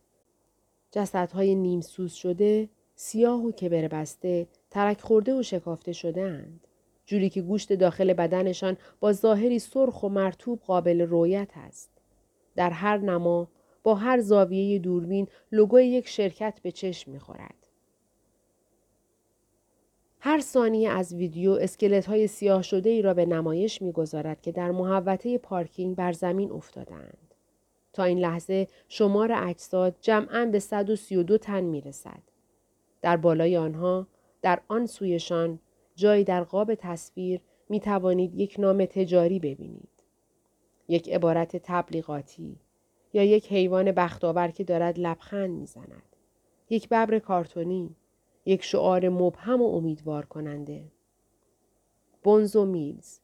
جسدهای 0.90 1.54
نیمسوز 1.54 2.12
شده 2.12 2.68
سیاه 2.94 3.44
و 3.44 3.52
کبر 3.52 3.88
بسته 3.88 4.46
ترک 4.70 5.00
خورده 5.00 5.34
و 5.34 5.42
شکافته 5.42 5.92
شده 5.92 6.22
اند. 6.22 6.66
جوری 7.06 7.30
که 7.30 7.42
گوشت 7.42 7.72
داخل 7.72 8.12
بدنشان 8.12 8.76
با 9.00 9.12
ظاهری 9.12 9.58
سرخ 9.58 10.02
و 10.02 10.08
مرتوب 10.08 10.60
قابل 10.66 11.00
رویت 11.00 11.50
است. 11.56 11.90
در 12.56 12.70
هر 12.70 12.98
نما 12.98 13.48
با 13.82 13.94
هر 13.94 14.20
زاویه 14.20 14.78
دوربین 14.78 15.28
لوگوی 15.52 15.86
یک 15.86 16.08
شرکت 16.08 16.60
به 16.62 16.72
چشم 16.72 17.10
می‌خورد. 17.10 17.54
هر 20.20 20.40
ثانیه 20.40 20.90
از 20.90 21.14
ویدیو 21.14 21.50
اسکلت 21.50 22.06
های 22.06 22.26
سیاه 22.26 22.62
شده 22.62 22.90
ای 22.90 23.02
را 23.02 23.14
به 23.14 23.26
نمایش 23.26 23.82
می‌گذارد 23.82 24.42
که 24.42 24.52
در 24.52 24.70
محوطه 24.70 25.38
پارکینگ 25.38 25.96
بر 25.96 26.12
زمین 26.12 26.50
افتادند. 26.50 27.34
تا 27.92 28.04
این 28.04 28.18
لحظه 28.18 28.68
شمار 28.88 29.32
اجساد 29.32 29.96
جمعا 30.00 30.44
به 30.44 30.58
132 30.58 31.38
تن 31.38 31.60
می 31.60 31.80
رسد. 31.80 32.22
در 33.02 33.16
بالای 33.16 33.56
آنها 33.56 34.06
در 34.42 34.60
آن 34.68 34.86
سویشان 34.86 35.58
جایی 35.94 36.24
در 36.24 36.44
قاب 36.44 36.74
تصویر 36.74 37.40
می 37.68 37.80
توانید 37.80 38.34
یک 38.34 38.56
نام 38.58 38.84
تجاری 38.84 39.38
ببینید. 39.38 39.88
یک 40.88 41.08
عبارت 41.08 41.56
تبلیغاتی 41.56 42.56
یا 43.12 43.22
یک 43.22 43.52
حیوان 43.52 43.92
بختاور 43.92 44.48
که 44.48 44.64
دارد 44.64 44.98
لبخند 44.98 45.50
می‌زند. 45.50 46.16
یک 46.70 46.88
ببر 46.88 47.18
کارتونی، 47.18 47.96
یک 48.46 48.62
شعار 48.64 49.08
مبهم 49.08 49.62
و 49.62 49.76
امیدوار 49.76 50.26
کننده. 50.26 50.84
بونزو 52.22 52.64
میلز 52.64 53.18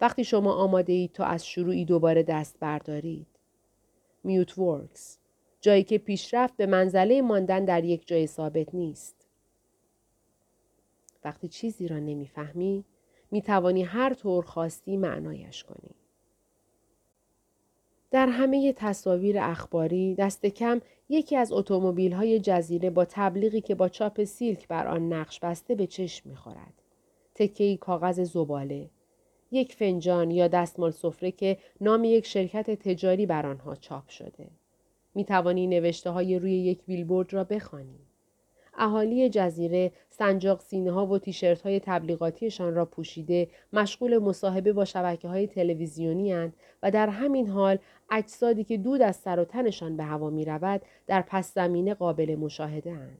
وقتی 0.00 0.24
شما 0.24 0.52
آماده 0.52 0.92
اید 0.92 1.12
تا 1.12 1.24
از 1.24 1.46
شروعی 1.46 1.84
دوباره 1.84 2.22
دست 2.22 2.56
بردارید. 2.60 3.26
میوت 4.24 4.58
ورکس 4.58 5.18
جایی 5.60 5.84
که 5.84 5.98
پیشرفت 5.98 6.56
به 6.56 6.66
منزله 6.66 7.22
ماندن 7.22 7.64
در 7.64 7.84
یک 7.84 8.08
جای 8.08 8.26
ثابت 8.26 8.74
نیست. 8.74 9.17
وقتی 11.28 11.48
چیزی 11.48 11.88
را 11.88 11.98
نمی‌فهمی 11.98 12.84
می 13.30 13.42
توانی 13.42 13.82
هر 13.82 14.14
طور 14.14 14.44
خواستی 14.44 14.96
معنایش 14.96 15.64
کنی. 15.64 15.94
در 18.10 18.26
همه 18.26 18.72
تصاویر 18.72 19.38
اخباری 19.38 20.14
دست 20.14 20.46
کم 20.46 20.80
یکی 21.08 21.36
از 21.36 21.52
اتومبیل 21.52 22.12
های 22.12 22.40
جزیره 22.40 22.90
با 22.90 23.04
تبلیغی 23.04 23.60
که 23.60 23.74
با 23.74 23.88
چاپ 23.88 24.24
سیلک 24.24 24.68
بر 24.68 24.86
آن 24.86 25.12
نقش 25.12 25.40
بسته 25.40 25.74
به 25.74 25.86
چشم 25.86 26.28
می‌خورد. 26.28 26.82
تکه 27.34 27.76
کاغذ 27.76 28.20
زباله، 28.20 28.90
یک 29.50 29.74
فنجان 29.74 30.30
یا 30.30 30.48
دستمال 30.48 30.90
سفره 30.90 31.30
که 31.30 31.58
نام 31.80 32.04
یک 32.04 32.26
شرکت 32.26 32.70
تجاری 32.70 33.26
بر 33.26 33.46
آنها 33.46 33.74
چاپ 33.74 34.08
شده. 34.08 34.48
می 35.14 35.24
توانی 35.24 35.66
نوشته 35.66 36.10
های 36.10 36.38
روی 36.38 36.52
یک 36.52 36.84
بیلبورد 36.86 37.34
را 37.34 37.44
بخوانی. 37.44 37.98
اهالی 38.78 39.28
جزیره 39.28 39.92
سنجاق 40.18 40.60
سینه 40.60 40.92
ها 40.92 41.06
و 41.06 41.18
تیشرت 41.18 41.62
های 41.62 41.80
تبلیغاتیشان 41.80 42.74
را 42.74 42.84
پوشیده 42.84 43.48
مشغول 43.72 44.18
مصاحبه 44.18 44.72
با 44.72 44.84
شبکه 44.84 45.28
های 45.28 45.46
تلویزیونی 45.46 46.52
و 46.82 46.90
در 46.90 47.08
همین 47.08 47.48
حال 47.48 47.78
اجسادی 48.10 48.64
که 48.64 48.76
دود 48.76 49.02
از 49.02 49.16
سر 49.16 49.38
و 49.40 49.44
تنشان 49.44 49.96
به 49.96 50.04
هوا 50.04 50.30
می 50.30 50.44
رود 50.44 50.82
در 51.06 51.24
پس 51.26 51.54
زمینه 51.54 51.94
قابل 51.94 52.36
مشاهده 52.36 52.90
اند. 52.90 53.18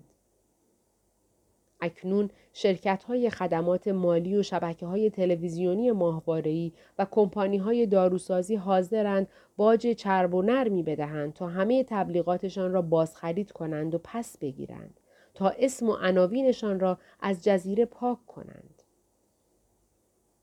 اکنون 1.81 2.31
شرکت 2.53 3.05
های 3.05 3.31
خدمات 3.31 3.89
مالی 3.89 4.37
و 4.37 4.43
شبکه 4.43 4.87
های 4.87 5.11
تلویزیونی 5.11 5.91
ماهواره‌ای 5.93 6.73
و 6.99 7.07
کمپانی 7.11 7.57
های 7.57 7.87
داروسازی 7.87 8.57
حاضرند 8.57 9.29
باج 9.57 9.87
چرب 9.87 10.35
و 10.35 10.43
نرمی 10.43 10.83
بدهند 10.83 11.33
تا 11.33 11.47
همه 11.47 11.85
تبلیغاتشان 11.85 12.73
را 12.73 12.83
بازخرید 12.83 13.53
کنند 13.53 13.95
و 13.95 14.01
پس 14.05 14.39
بگیرند. 14.39 15.01
تا 15.39 15.49
اسم 15.49 15.89
و 15.89 15.93
عناوینشان 15.93 16.81
را 16.81 16.99
از 17.21 17.45
جزیره 17.45 17.85
پاک 17.85 18.27
کنند. 18.27 18.83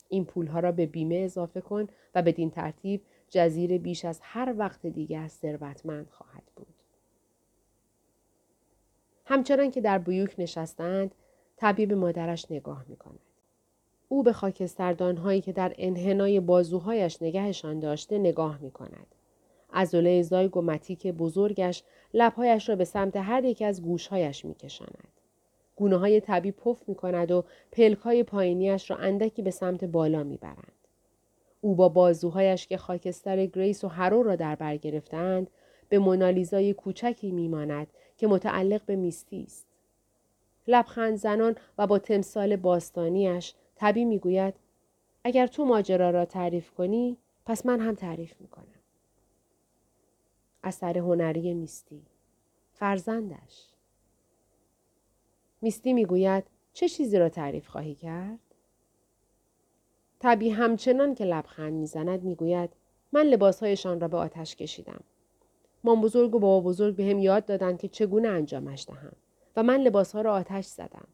این 0.10 0.26
پولها 0.26 0.60
را 0.60 0.72
به 0.72 0.86
بیمه 0.86 1.16
اضافه 1.16 1.62
کن 1.62 1.88
و 2.16 2.22
بدین 2.22 2.52
ترتیب 2.52 3.02
جزیره 3.30 3.78
بیش 3.78 4.06
از 4.06 4.20
هر 4.24 4.56
وقت 4.58 4.86
دیگر 4.86 5.28
ثروتمند 5.28 6.10
خواهد 6.10 6.44
بود. 6.56 6.74
همچنان 9.26 9.72
که 9.72 9.82
در 9.82 9.98
بیوک 9.98 10.36
نشستند 10.38 11.16
طبیب 11.58 11.94
مادرش 11.94 12.52
نگاه 12.52 12.86
می 12.88 12.96
کند. 12.96 13.20
او 14.10 14.24
به 14.24 14.34
خاکستردانهایی 14.34 15.42
که 15.42 15.52
در 15.52 15.76
انحنای 15.78 16.40
بازوهایش 16.40 17.22
نگهشان 17.22 17.80
داشته 17.80 18.18
نگاه 18.18 18.58
می 18.62 18.72
کند. 18.72 19.16
ازوله 19.78 20.22
زایگوماتیک 20.22 21.08
بزرگش 21.08 21.84
لبهایش 22.14 22.70
را 22.70 22.76
به 22.76 22.86
سمت 22.86 23.16
هر 23.16 23.46
یک 23.46 23.62
از 23.62 23.82
گوشهایش 23.82 24.46
می 24.46 24.56
کشاند. 24.56 25.08
گونه 25.76 25.98
های 25.98 26.22
طبی 26.22 26.52
پف 26.52 26.90
می 26.90 26.96
کند 26.96 27.32
و 27.32 27.44
پلک 27.72 27.98
های 27.98 28.24
پایینیش 28.24 28.92
را 28.92 28.98
اندکی 28.98 29.42
به 29.42 29.52
سمت 29.52 29.84
بالا 29.84 30.24
می 30.24 30.38
برند. 30.38 30.72
او 31.62 31.76
با 31.76 31.90
بازوهایش 31.90 32.68
که 32.68 32.78
خاکستر 32.78 33.46
گریس 33.46 33.84
و 33.84 33.88
هرو 33.88 34.24
را 34.24 34.36
در 34.36 34.56
بر 34.56 34.78
گرفتند 34.78 35.50
به 35.90 36.00
مونالیزای 36.00 36.74
کوچکی 36.74 37.32
میماند 37.32 37.88
که 38.18 38.28
متعلق 38.28 38.82
به 38.86 38.96
میستی 38.96 39.44
است. 39.44 39.68
لبخند 40.68 41.16
زنان 41.16 41.56
و 41.78 41.88
با 41.88 42.00
تمثال 42.00 42.56
باستانیش 42.56 43.54
طبی 43.76 44.06
می‌گوید 44.06 44.54
اگر 45.24 45.48
تو 45.48 45.66
ماجرا 45.66 46.10
را 46.10 46.26
تعریف 46.26 46.72
کنی 46.72 47.18
پس 47.46 47.66
من 47.66 47.80
هم 47.80 47.96
تعریف 47.96 48.42
می‌کنم. 48.42 48.75
اثر 50.66 50.98
هنری 50.98 51.54
میستی 51.54 52.02
فرزندش 52.74 53.70
میستی 55.62 55.94
می‌گوید 55.94 56.44
چه 56.74 56.90
چیزی 56.90 57.20
را 57.20 57.30
تعریف 57.30 57.68
خواهی 57.68 57.96
کرد؟ 57.96 58.40
طبی 60.20 60.50
همچنان 60.50 61.16
که 61.16 61.26
لبخند 61.26 61.74
می‌زند 61.74 62.24
می‌گوید 62.24 62.70
من 63.12 63.22
لباسهایشان 63.22 64.00
را 64.00 64.08
به 64.08 64.18
آتش 64.18 64.56
کشیدم. 64.56 65.04
مام 65.84 66.02
بزرگ 66.02 66.36
و 66.36 66.40
بابا 66.40 66.70
بزرگ 66.70 66.96
به 66.96 67.04
هم 67.04 67.20
یاد 67.20 67.46
دادند 67.46 67.80
که 67.80 67.88
چگونه 67.88 68.28
انجامش 68.28 68.86
دهم 68.88 69.14
و 69.56 69.64
من 69.64 69.82
لباسها 69.82 70.22
را 70.22 70.34
آتش 70.34 70.66
زدم. 70.66 71.08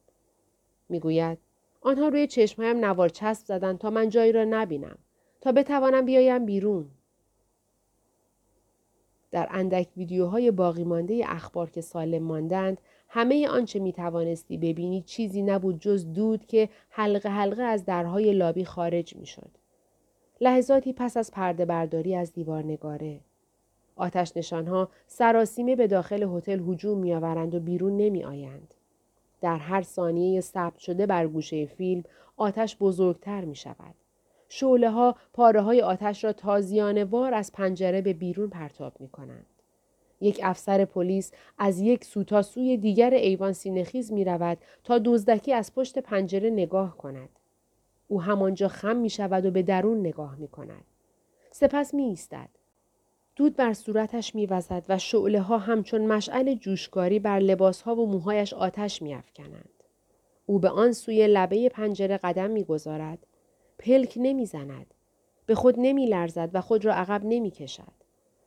می‌گوید 0.89 1.37
آنها 1.81 2.07
روی 2.07 2.27
چشمهایم 2.27 2.85
نوار 2.85 3.09
چسب 3.09 3.45
زدند 3.45 3.77
تا 3.77 3.89
من 3.89 4.09
جایی 4.09 4.31
را 4.31 4.43
نبینم 4.43 4.97
تا 5.41 5.51
بتوانم 5.51 6.05
بیایم 6.05 6.45
بیرون. 6.45 6.89
در 9.31 9.47
اندک 9.51 9.87
ویدیوهای 9.97 10.51
باقی 10.51 10.83
مانده 10.83 11.23
اخبار 11.25 11.69
که 11.69 11.81
سالم 11.81 12.23
ماندند 12.23 12.77
همه 13.09 13.47
آنچه 13.47 13.79
می 13.79 13.93
توانستی 13.93 14.57
ببینی 14.57 15.01
چیزی 15.01 15.41
نبود 15.41 15.79
جز 15.79 16.13
دود 16.13 16.45
که 16.45 16.69
حلقه 16.89 17.29
حلقه 17.29 17.63
از 17.63 17.85
درهای 17.85 18.33
لابی 18.33 18.65
خارج 18.65 19.15
می 19.15 19.25
شد. 19.25 19.49
لحظاتی 20.41 20.93
پس 20.93 21.17
از 21.17 21.31
پرده 21.31 21.65
برداری 21.65 22.15
از 22.15 22.33
دیوار 22.33 22.63
نگاره. 22.63 23.19
آتش 23.95 24.37
نشانها 24.37 24.89
سراسیمه 25.07 25.75
به 25.75 25.87
داخل 25.87 26.23
هتل 26.23 26.59
هجوم 26.59 26.97
می 26.97 27.13
آورند 27.13 27.55
و 27.55 27.59
بیرون 27.59 27.97
نمی 27.97 28.23
آیند. 28.23 28.73
در 29.41 29.57
هر 29.57 29.81
ثانیه 29.81 30.41
ثبت 30.41 30.77
شده 30.77 31.05
بر 31.05 31.27
گوشه 31.27 31.65
فیلم 31.65 32.03
آتش 32.37 32.77
بزرگتر 32.79 33.45
می 33.45 33.55
شود. 33.55 33.95
شعله 34.53 34.89
ها 34.89 35.15
پاره 35.33 35.61
های 35.61 35.81
آتش 35.81 36.23
را 36.23 36.33
تازیانه 36.33 37.03
وار 37.03 37.33
از 37.33 37.51
پنجره 37.51 38.01
به 38.01 38.13
بیرون 38.13 38.49
پرتاب 38.49 38.93
می 38.99 39.09
کنند. 39.09 39.45
یک 40.21 40.39
افسر 40.43 40.85
پلیس 40.85 41.31
از 41.57 41.79
یک 41.79 42.05
سو 42.05 42.41
سوی 42.41 42.77
دیگر 42.77 43.13
ایوان 43.13 43.53
سینخیز 43.53 44.11
می 44.11 44.25
رود 44.25 44.57
تا 44.83 44.97
دزدکی 44.97 45.53
از 45.53 45.73
پشت 45.73 45.99
پنجره 45.99 46.49
نگاه 46.49 46.97
کند. 46.97 47.29
او 48.07 48.21
همانجا 48.21 48.67
خم 48.67 48.95
می 48.95 49.09
شود 49.09 49.45
و 49.45 49.51
به 49.51 49.63
درون 49.63 49.99
نگاه 49.99 50.35
می 50.35 50.47
کند. 50.47 50.83
سپس 51.51 51.93
می 51.93 52.03
ایستد. 52.03 52.49
دود 53.35 53.55
بر 53.55 53.73
صورتش 53.73 54.35
می 54.35 54.45
وزد 54.45 54.83
و 54.89 54.97
شعله 54.97 55.41
ها 55.41 55.57
همچون 55.57 56.01
مشعل 56.01 56.53
جوشکاری 56.53 57.19
بر 57.19 57.39
لباس 57.39 57.81
ها 57.81 57.95
و 57.95 58.07
موهایش 58.07 58.53
آتش 58.53 59.01
می 59.01 59.13
افکنند. 59.13 59.83
او 60.45 60.59
به 60.59 60.69
آن 60.69 60.91
سوی 60.91 61.27
لبه 61.27 61.69
پنجره 61.69 62.17
قدم 62.17 62.49
می 62.49 62.63
گذارد. 62.63 63.27
پلک 63.81 64.13
نمی 64.15 64.45
زند. 64.45 64.93
به 65.45 65.55
خود 65.55 65.75
نمی 65.77 66.05
لرزد 66.05 66.49
و 66.53 66.61
خود 66.61 66.85
را 66.85 66.93
عقب 66.93 67.21
نمی 67.25 67.51
کشد. 67.51 67.93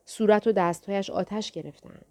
صورت 0.05 0.47
و 0.47 0.53
دستهایش 0.53 1.11
آتش 1.11 1.53
گرفتند. 1.53 2.07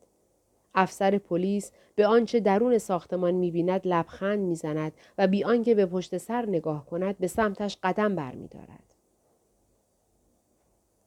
افسر 0.76 1.18
پلیس 1.18 1.72
به 1.96 2.08
آنچه 2.08 2.40
درون 2.40 2.78
ساختمان 2.78 3.34
می‌بیند 3.34 3.82
لبخند 3.86 4.40
می‌زند 4.40 4.92
و 5.18 5.28
بی 5.28 5.44
آنکه 5.44 5.76
به 5.76 5.86
پشت 5.86 6.18
سر 6.18 6.46
نگاه 6.46 6.86
کند 6.86 7.18
به 7.18 7.28
سمتش 7.28 7.78
قدم 7.84 8.16
برمیدارد 8.16 8.94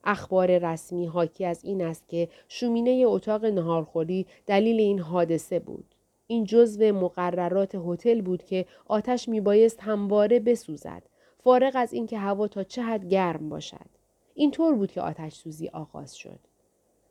اخبار 0.05 0.59
رسمی 0.59 1.07
حاکی 1.07 1.45
از 1.45 1.65
این 1.65 1.83
است 1.85 2.09
که 2.09 2.29
شومینه 2.49 3.05
اتاق 3.07 3.45
نهارخوری 3.45 4.27
دلیل 4.47 4.81
این 4.81 4.99
حادثه 4.99 5.59
بود 5.59 5.95
این 6.27 6.45
جزو 6.45 6.93
مقررات 6.93 7.75
هتل 7.75 8.21
بود 8.21 8.43
که 8.43 8.67
آتش 8.87 9.29
میبایست 9.29 9.81
همواره 9.81 10.41
بسوزد 10.41 11.03
فارغ 11.47 11.73
از 11.75 11.93
اینکه 11.93 12.19
هوا 12.19 12.49
تا 12.49 12.65
چه 12.65 12.83
حد 12.83 13.09
گرم 13.09 13.49
باشد 13.49 13.87
اینطور 14.35 14.75
بود 14.75 14.93
که 14.93 15.01
آتش 15.01 15.35
سوزی 15.35 15.69
آغاز 15.69 16.17
شد 16.17 16.39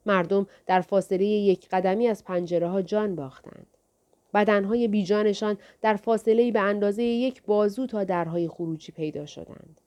مردم 0.06 0.48
در 0.66 0.82
فاصله 0.82 1.26
یک 1.26 1.70
قدمی 1.70 2.08
از 2.08 2.24
پنجره 2.24 2.68
ها 2.68 2.82
جان 2.82 3.16
باختند. 3.16 3.68
بدنهای 4.34 4.88
بیجانشان 4.88 5.58
در 5.82 5.96
فاصله 5.96 6.52
به 6.52 6.60
اندازه 6.60 7.04
یک 7.04 7.44
بازو 7.44 7.88
تا 7.88 8.04
درهای 8.04 8.48
خروجی 8.48 8.92
پیدا 8.92 9.26
شدند. 9.26 9.82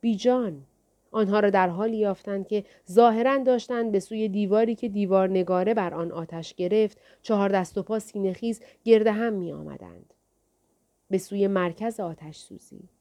بیجان 0.00 0.62
آنها 1.10 1.40
را 1.40 1.50
در 1.50 1.68
حالی 1.68 1.96
یافتند 1.96 2.46
که 2.46 2.64
ظاهرا 2.90 3.38
داشتند 3.38 3.92
به 3.92 4.00
سوی 4.00 4.28
دیواری 4.28 4.74
که 4.74 4.88
دیوار 4.88 5.30
نگاره 5.30 5.74
بر 5.74 5.94
آن 5.94 6.12
آتش 6.12 6.54
گرفت 6.54 6.98
چهار 7.22 7.48
دست 7.48 7.78
و 7.78 7.82
پا 7.82 7.98
سینهخیز 7.98 8.60
گرده 8.84 9.12
هم 9.12 9.32
می 9.32 9.52
آمدند. 9.52 10.14
به 11.10 11.18
سوی 11.18 11.46
مرکز 11.46 12.00
آتش 12.00 12.36
سوزی. 12.36 12.95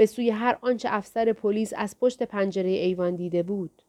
به 0.00 0.06
سوی 0.06 0.30
هر 0.30 0.58
آنچه 0.60 0.88
افسر 0.92 1.32
پلیس 1.32 1.72
از 1.76 1.98
پشت 1.98 2.22
پنجره 2.22 2.68
ایوان 2.70 3.16
دیده 3.16 3.42
بود. 3.42 3.82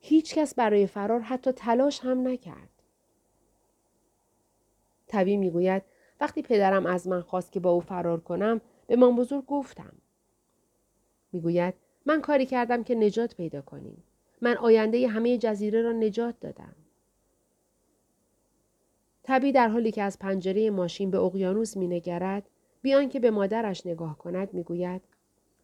هیچ 0.00 0.34
کس 0.34 0.54
برای 0.54 0.86
فرار 0.86 1.20
حتی 1.20 1.52
تلاش 1.52 2.00
هم 2.00 2.28
نکرد. 2.28 2.82
طبی 5.06 5.36
می‌گوید 5.36 5.82
وقتی 6.20 6.42
پدرم 6.42 6.86
از 6.86 7.08
من 7.08 7.20
خواست 7.20 7.52
که 7.52 7.60
با 7.60 7.70
او 7.70 7.80
فرار 7.80 8.20
کنم 8.20 8.60
به 8.86 8.96
من 8.96 9.16
بزرگ 9.16 9.46
گفتم. 9.46 9.92
می‌گوید 11.32 11.74
من 12.06 12.20
کاری 12.20 12.46
کردم 12.46 12.84
که 12.84 12.94
نجات 12.94 13.36
پیدا 13.36 13.62
کنیم. 13.62 14.02
من 14.40 14.56
آینده 14.56 15.08
همه 15.08 15.38
جزیره 15.38 15.82
را 15.82 15.92
نجات 15.92 16.40
دادم. 16.40 16.74
طبی 19.22 19.52
در 19.52 19.68
حالی 19.68 19.92
که 19.92 20.02
از 20.02 20.18
پنجره 20.18 20.70
ماشین 20.70 21.10
به 21.10 21.18
اقیانوس 21.18 21.76
مینگرد 21.76 22.48
بیان 22.86 23.08
که 23.08 23.20
به 23.20 23.30
مادرش 23.30 23.86
نگاه 23.86 24.18
کند 24.18 24.54
می‌گوید 24.54 25.02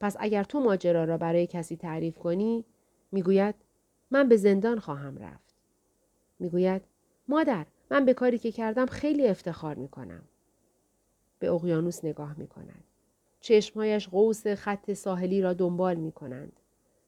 پس 0.00 0.16
اگر 0.18 0.44
تو 0.44 0.60
ماجرا 0.60 1.04
را 1.04 1.18
برای 1.18 1.46
کسی 1.46 1.76
تعریف 1.76 2.18
کنی 2.18 2.64
می‌گوید 3.12 3.54
من 4.10 4.28
به 4.28 4.36
زندان 4.36 4.78
خواهم 4.78 5.18
رفت. 5.18 5.54
می‌گوید 6.38 6.82
مادر 7.28 7.66
من 7.90 8.04
به 8.04 8.14
کاری 8.14 8.38
که 8.38 8.52
کردم 8.52 8.86
خیلی 8.86 9.26
افتخار 9.26 9.74
می 9.74 9.88
کنم. 9.88 10.22
به 11.38 11.50
اقیانوس 11.50 12.04
نگاه 12.04 12.38
می 12.38 12.46
کند. 12.46 12.84
چشمهایش 13.40 14.08
قوس 14.08 14.46
خط 14.46 14.92
ساحلی 14.92 15.42
را 15.42 15.52
دنبال 15.52 15.96
می 15.96 16.12
کنند. 16.12 16.52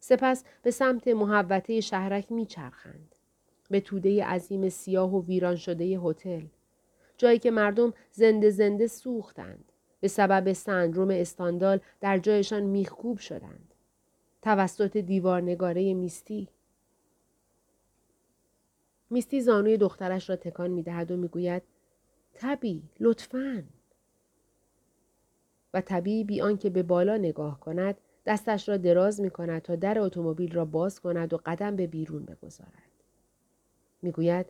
سپس 0.01 0.45
به 0.63 0.71
سمت 0.71 1.09
محوطه 1.09 1.81
شهرک 1.81 2.33
می 2.33 2.47
چرخند. 2.47 3.15
به 3.71 3.81
توده 3.81 4.25
عظیم 4.25 4.69
سیاه 4.69 5.15
و 5.15 5.23
ویران 5.23 5.57
شده 5.57 5.85
هتل. 5.85 6.43
جایی 7.17 7.39
که 7.39 7.51
مردم 7.51 7.95
زنده 8.13 8.51
زنده 8.51 8.87
سوختند. 8.87 9.73
به 10.05 10.09
سبب 10.09 10.53
سندروم 10.53 11.11
استاندال 11.11 11.81
در 12.01 12.19
جایشان 12.19 12.63
میخکوب 12.63 13.19
شدند. 13.19 13.75
توسط 14.43 14.97
دیوارنگاره 14.97 15.95
میستی 15.95 16.49
میستی 19.11 19.41
زانوی 19.41 19.77
دخترش 19.77 20.31
را 20.31 20.37
تکان 20.37 20.71
می‌دهد 20.71 21.11
و 21.11 21.17
می‌گوید 21.17 21.63
تبی 22.35 22.83
لطفا 23.01 23.65
و 25.75 25.81
تبی 25.81 26.25
بی 26.25 26.41
آنکه 26.41 26.71
به 26.71 26.83
بالا 26.83 27.17
نگاه 27.17 27.61
کند 27.61 27.99
دستش 28.27 28.69
را 28.69 28.77
دراز 28.77 29.21
می 29.21 29.31
کند 29.31 29.63
تا 29.63 29.77
در 29.77 29.99
اتومبیل 29.99 30.55
را 30.55 30.65
باز 30.65 31.01
کند 31.01 31.33
و 31.33 31.41
قدم 31.47 31.77
به 31.77 31.87
بیرون 31.87 32.25
بگذارد. 32.25 32.93
می‌گوید 34.03 34.47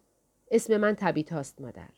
اسم 0.50 0.76
من 0.76 0.94
تاست 0.94 1.60
مادر. 1.60 1.90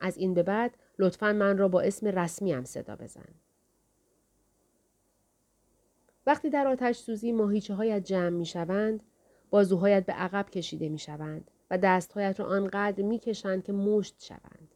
از 0.00 0.16
این 0.16 0.34
به 0.34 0.42
بعد 0.42 0.76
لطفا 1.00 1.32
من 1.32 1.58
را 1.58 1.68
با 1.68 1.80
اسم 1.80 2.06
رسمی 2.06 2.52
هم 2.52 2.64
صدا 2.64 2.96
بزن. 2.96 3.34
وقتی 6.26 6.50
در 6.50 6.66
آتش 6.66 6.96
سوزی 6.96 7.32
ماهیچه 7.32 7.74
هایت 7.74 8.04
جمع 8.04 8.28
می 8.28 8.46
شوند، 8.46 9.02
بازوهایت 9.50 10.06
به 10.06 10.12
عقب 10.12 10.50
کشیده 10.50 10.88
می 10.88 10.98
شوند 10.98 11.50
و 11.70 11.78
دستهایت 11.78 12.40
را 12.40 12.46
آنقدر 12.46 13.02
می‌کشند 13.02 13.64
که 13.64 13.72
مشت 13.72 14.14
شوند. 14.18 14.68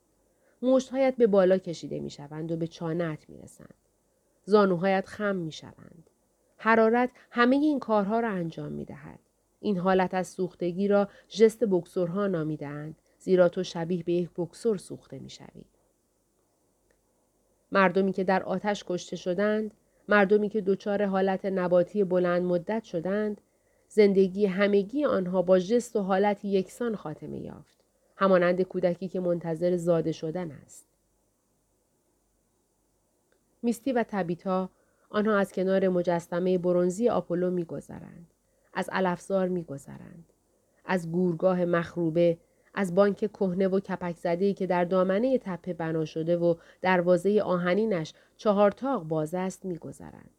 مشتهایت 0.62 1.16
به 1.16 1.26
بالا 1.26 1.58
کشیده 1.58 2.00
می 2.00 2.10
شوند 2.10 2.52
و 2.52 2.56
به 2.56 2.66
چانت 2.66 3.30
می 3.30 3.38
رسند. 3.38 3.74
زانوهایت 4.44 5.06
خم 5.06 5.36
می 5.36 5.52
شوند. 5.52 6.10
حرارت 6.56 7.10
همه 7.30 7.56
این 7.56 7.78
کارها 7.78 8.20
را 8.20 8.28
انجام 8.28 8.72
می 8.72 8.84
دهد. 8.84 9.18
این 9.60 9.78
حالت 9.78 10.14
از 10.14 10.28
سوختگی 10.28 10.88
را 10.88 11.08
ژست 11.30 11.64
بکسورها 11.64 12.26
نامیدهاند 12.26 12.96
زیرا 13.18 13.48
تو 13.48 13.62
شبیه 13.62 14.02
به 14.02 14.12
یک 14.12 14.30
بکسور 14.36 14.76
سوخته 14.76 15.18
می 15.18 15.30
شوید. 15.30 15.73
مردمی 17.74 18.12
که 18.12 18.24
در 18.24 18.42
آتش 18.42 18.84
کشته 18.86 19.16
شدند، 19.16 19.74
مردمی 20.08 20.48
که 20.48 20.60
دچار 20.60 21.04
حالت 21.04 21.44
نباتی 21.44 22.04
بلند 22.04 22.42
مدت 22.42 22.84
شدند، 22.84 23.40
زندگی 23.88 24.46
همگی 24.46 25.04
آنها 25.04 25.42
با 25.42 25.58
جست 25.58 25.96
و 25.96 26.00
حالت 26.00 26.44
یکسان 26.44 26.96
خاتمه 26.96 27.38
یافت. 27.38 27.84
همانند 28.16 28.62
کودکی 28.62 29.08
که 29.08 29.20
منتظر 29.20 29.76
زاده 29.76 30.12
شدن 30.12 30.50
است. 30.50 30.86
میستی 33.62 33.92
و 33.92 34.04
تبیتا 34.08 34.70
آنها 35.10 35.36
از 35.38 35.52
کنار 35.52 35.88
مجسمه 35.88 36.58
برونزی 36.58 37.08
آپولو 37.08 37.50
میگذرند. 37.50 38.26
از 38.74 38.88
علفزار 38.92 39.48
میگذرند. 39.48 40.32
از 40.84 41.12
گورگاه 41.12 41.64
مخروبه 41.64 42.38
از 42.74 42.94
بانک 42.94 43.16
کهنه 43.16 43.68
و 43.68 43.80
کپک 43.80 44.16
زده 44.16 44.54
که 44.54 44.66
در 44.66 44.84
دامنه 44.84 45.38
تپه 45.38 45.72
بنا 45.72 46.04
شده 46.04 46.36
و 46.36 46.54
دروازه 46.82 47.42
آهنینش 47.42 48.14
چهار 48.36 48.70
تاق 48.70 49.02
باز 49.02 49.34
است 49.34 49.64
میگذرند. 49.64 50.30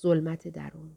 ظلمت 0.00 0.48
درون. 0.48 0.90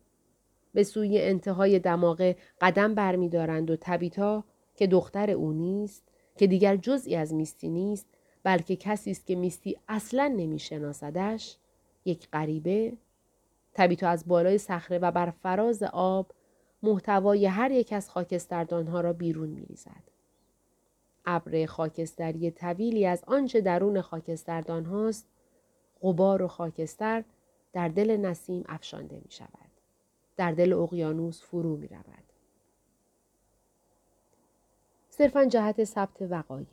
به 0.73 0.83
سوی 0.83 1.21
انتهای 1.21 1.79
دماغه 1.79 2.35
قدم 2.61 2.95
برمیدارند 2.95 3.71
و 3.71 3.77
تبیتا 3.81 4.43
که 4.75 4.87
دختر 4.87 5.31
او 5.31 5.51
نیست 5.51 6.03
که 6.37 6.47
دیگر 6.47 6.75
جزئی 6.75 7.15
از 7.15 7.33
میستی 7.33 7.69
نیست 7.69 8.07
بلکه 8.43 8.75
کسی 8.75 9.11
است 9.11 9.25
که 9.25 9.35
میستی 9.35 9.77
اصلا 9.87 10.33
نمیشناسدش 10.37 11.57
یک 12.05 12.29
غریبه 12.33 12.93
تبیتا 13.73 14.09
از 14.09 14.27
بالای 14.27 14.57
صخره 14.57 14.97
و 14.97 15.11
بر 15.11 15.29
فراز 15.29 15.83
آب 15.83 16.31
محتوای 16.83 17.45
هر 17.45 17.71
یک 17.71 17.93
از 17.93 18.09
خاکستردانها 18.09 19.01
را 19.01 19.13
بیرون 19.13 19.49
میریزد 19.49 20.14
ابر 21.25 21.65
خاکستری 21.65 22.51
طویلی 22.51 23.05
از 23.05 23.23
آنچه 23.27 23.61
درون 23.61 24.01
خاکستردان 24.01 24.85
هاست 24.85 25.25
غبار 26.01 26.41
و 26.41 26.47
خاکستر 26.47 27.23
در 27.73 27.87
دل 27.87 28.17
نسیم 28.17 28.63
افشانده 28.67 29.15
می 29.15 29.31
شود. 29.31 29.49
در 30.37 30.51
دل 30.51 30.73
اقیانوس 30.73 31.41
فرو 31.43 31.77
می 31.77 31.87
رود. 31.87 32.23
صرفا 35.09 35.45
جهت 35.45 35.83
ثبت 35.83 36.21
وقایع 36.21 36.65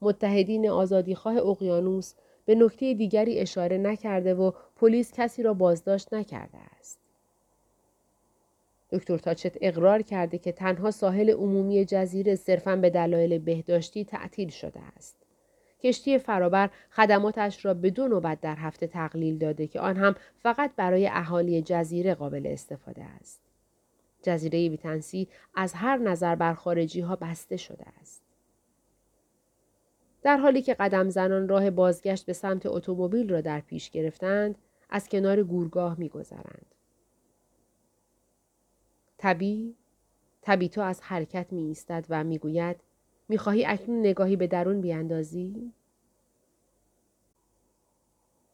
متحدین 0.00 0.68
آزادیخواه 0.68 1.36
اقیانوس 1.36 2.14
به 2.44 2.54
نکته 2.54 2.94
دیگری 2.94 3.38
اشاره 3.38 3.78
نکرده 3.78 4.34
و 4.34 4.50
پلیس 4.76 5.12
کسی 5.12 5.42
را 5.42 5.54
بازداشت 5.54 6.14
نکرده 6.14 6.58
است. 6.78 6.98
دکتر 8.90 9.18
تاچت 9.18 9.56
اقرار 9.60 10.02
کرده 10.02 10.38
که 10.38 10.52
تنها 10.52 10.90
ساحل 10.90 11.30
عمومی 11.30 11.84
جزیره 11.84 12.34
صرفا 12.34 12.76
به 12.76 12.90
دلایل 12.90 13.38
بهداشتی 13.38 14.04
تعطیل 14.04 14.48
شده 14.48 14.80
است. 14.96 15.16
کشتی 15.82 16.18
فرابر 16.18 16.70
خدماتش 16.90 17.64
را 17.64 17.74
به 17.74 17.90
دو 17.90 18.08
نوبت 18.08 18.40
در 18.40 18.56
هفته 18.56 18.86
تقلیل 18.86 19.38
داده 19.38 19.66
که 19.66 19.80
آن 19.80 19.96
هم 19.96 20.14
فقط 20.38 20.70
برای 20.76 21.08
اهالی 21.08 21.62
جزیره 21.62 22.14
قابل 22.14 22.46
استفاده 22.46 23.04
است. 23.04 23.40
جزیره 24.22 24.68
ویتنسی 24.68 25.28
از 25.54 25.74
هر 25.74 25.96
نظر 25.96 26.34
بر 26.34 26.54
خارجی 26.54 27.00
ها 27.00 27.16
بسته 27.16 27.56
شده 27.56 27.84
است. 28.00 28.22
در 30.22 30.36
حالی 30.36 30.62
که 30.62 30.74
قدم 30.74 31.10
زنان 31.10 31.48
راه 31.48 31.70
بازگشت 31.70 32.26
به 32.26 32.32
سمت 32.32 32.66
اتومبیل 32.66 33.28
را 33.28 33.40
در 33.40 33.60
پیش 33.60 33.90
گرفتند، 33.90 34.58
از 34.90 35.08
کنار 35.08 35.42
گورگاه 35.42 35.98
میگذرند. 35.98 36.75
تبی 39.18 39.74
تبی 40.42 40.68
تو 40.68 40.80
از 40.80 41.00
حرکت 41.02 41.52
می 41.52 41.62
ایستد 41.62 42.06
و 42.08 42.24
می 42.24 42.38
گوید 42.38 42.76
می 43.28 43.38
اکنون 43.66 44.00
نگاهی 44.00 44.36
به 44.36 44.46
درون 44.46 44.80
بیاندازی؟ 44.80 45.72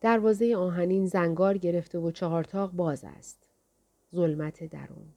دروازه 0.01 0.57
آهنین 0.57 1.07
زنگار 1.07 1.59
گرفته 1.59 1.99
و 1.99 2.11
چهارتاق 2.11 2.73
باز 2.73 3.05
است. 3.05 3.49
ظلمت 4.15 4.65
درون. 4.65 5.09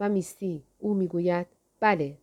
و 0.00 0.08
میستی 0.08 0.64
او 0.78 0.94
می‌گوید 0.94 1.46
بله 1.80 2.18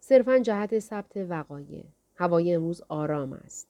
صرفا 0.00 0.38
جهت 0.38 0.78
ثبت 0.78 1.16
وقایع 1.16 1.84
هوای 2.14 2.54
امروز 2.54 2.82
آرام 2.88 3.32
است 3.32 3.68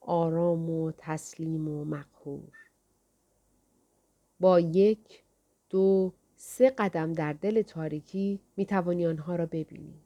آرام 0.00 0.70
و 0.70 0.92
تسلیم 0.98 1.68
و 1.68 1.84
مقهور 1.84 2.65
با 4.40 4.60
یک 4.60 5.22
دو 5.70 6.12
سه 6.36 6.70
قدم 6.70 7.12
در 7.12 7.32
دل 7.32 7.62
تاریکی 7.62 8.40
می 8.56 8.66
توانی 8.66 9.06
آنها 9.06 9.36
را 9.36 9.46
ببینی 9.46 10.00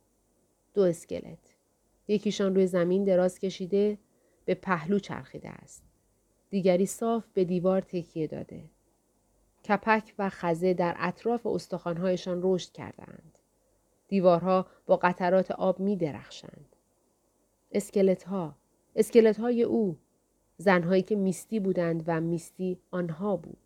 دو 0.74 0.82
اسکلت 0.82 1.54
یکیشان 2.08 2.54
روی 2.54 2.66
زمین 2.66 3.04
دراز 3.04 3.38
کشیده 3.38 3.98
به 4.44 4.54
پهلو 4.54 4.98
چرخیده 4.98 5.48
است 5.48 5.82
دیگری 6.50 6.86
صاف 6.86 7.24
به 7.34 7.44
دیوار 7.44 7.80
تکیه 7.80 8.26
داده 8.26 8.64
کپک 9.68 10.14
و 10.18 10.28
خزه 10.28 10.74
در 10.74 10.96
اطراف 10.98 11.46
استخوانهایشان 11.46 12.40
رشد 12.42 12.72
کردند. 12.72 13.38
دیوارها 14.08 14.66
با 14.86 14.96
قطرات 14.96 15.50
آب 15.50 15.80
می 15.80 15.96
درخشند. 15.96 16.76
اسکلت 17.72 18.22
ها، 18.22 18.56
اسکلت 18.96 19.40
های 19.40 19.62
او، 19.62 19.96
زنهایی 20.56 21.02
که 21.02 21.16
میستی 21.16 21.60
بودند 21.60 22.04
و 22.06 22.20
میستی 22.20 22.78
آنها 22.90 23.36
بود. 23.36 23.59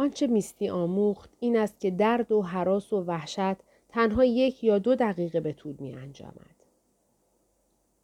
آنچه 0.00 0.26
میستی 0.26 0.68
آموخت 0.68 1.30
این 1.40 1.56
است 1.56 1.80
که 1.80 1.90
درد 1.90 2.32
و 2.32 2.42
حراس 2.42 2.92
و 2.92 3.00
وحشت 3.00 3.56
تنها 3.88 4.24
یک 4.24 4.64
یا 4.64 4.78
دو 4.78 4.94
دقیقه 4.94 5.40
به 5.40 5.52
طول 5.52 5.76
می 5.78 5.94
انجامد. 5.94 6.56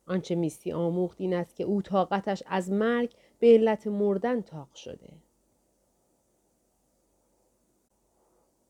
آنچه 0.06 0.34
میستی 0.34 0.72
آموخت 0.72 1.20
این 1.20 1.34
است 1.34 1.56
که 1.56 1.64
او 1.64 1.82
طاقتش 1.82 2.42
از 2.46 2.70
مرگ 2.70 3.14
به 3.38 3.46
علت 3.46 3.86
مردن 3.86 4.40
تاق 4.40 4.74
شده. 4.74 5.08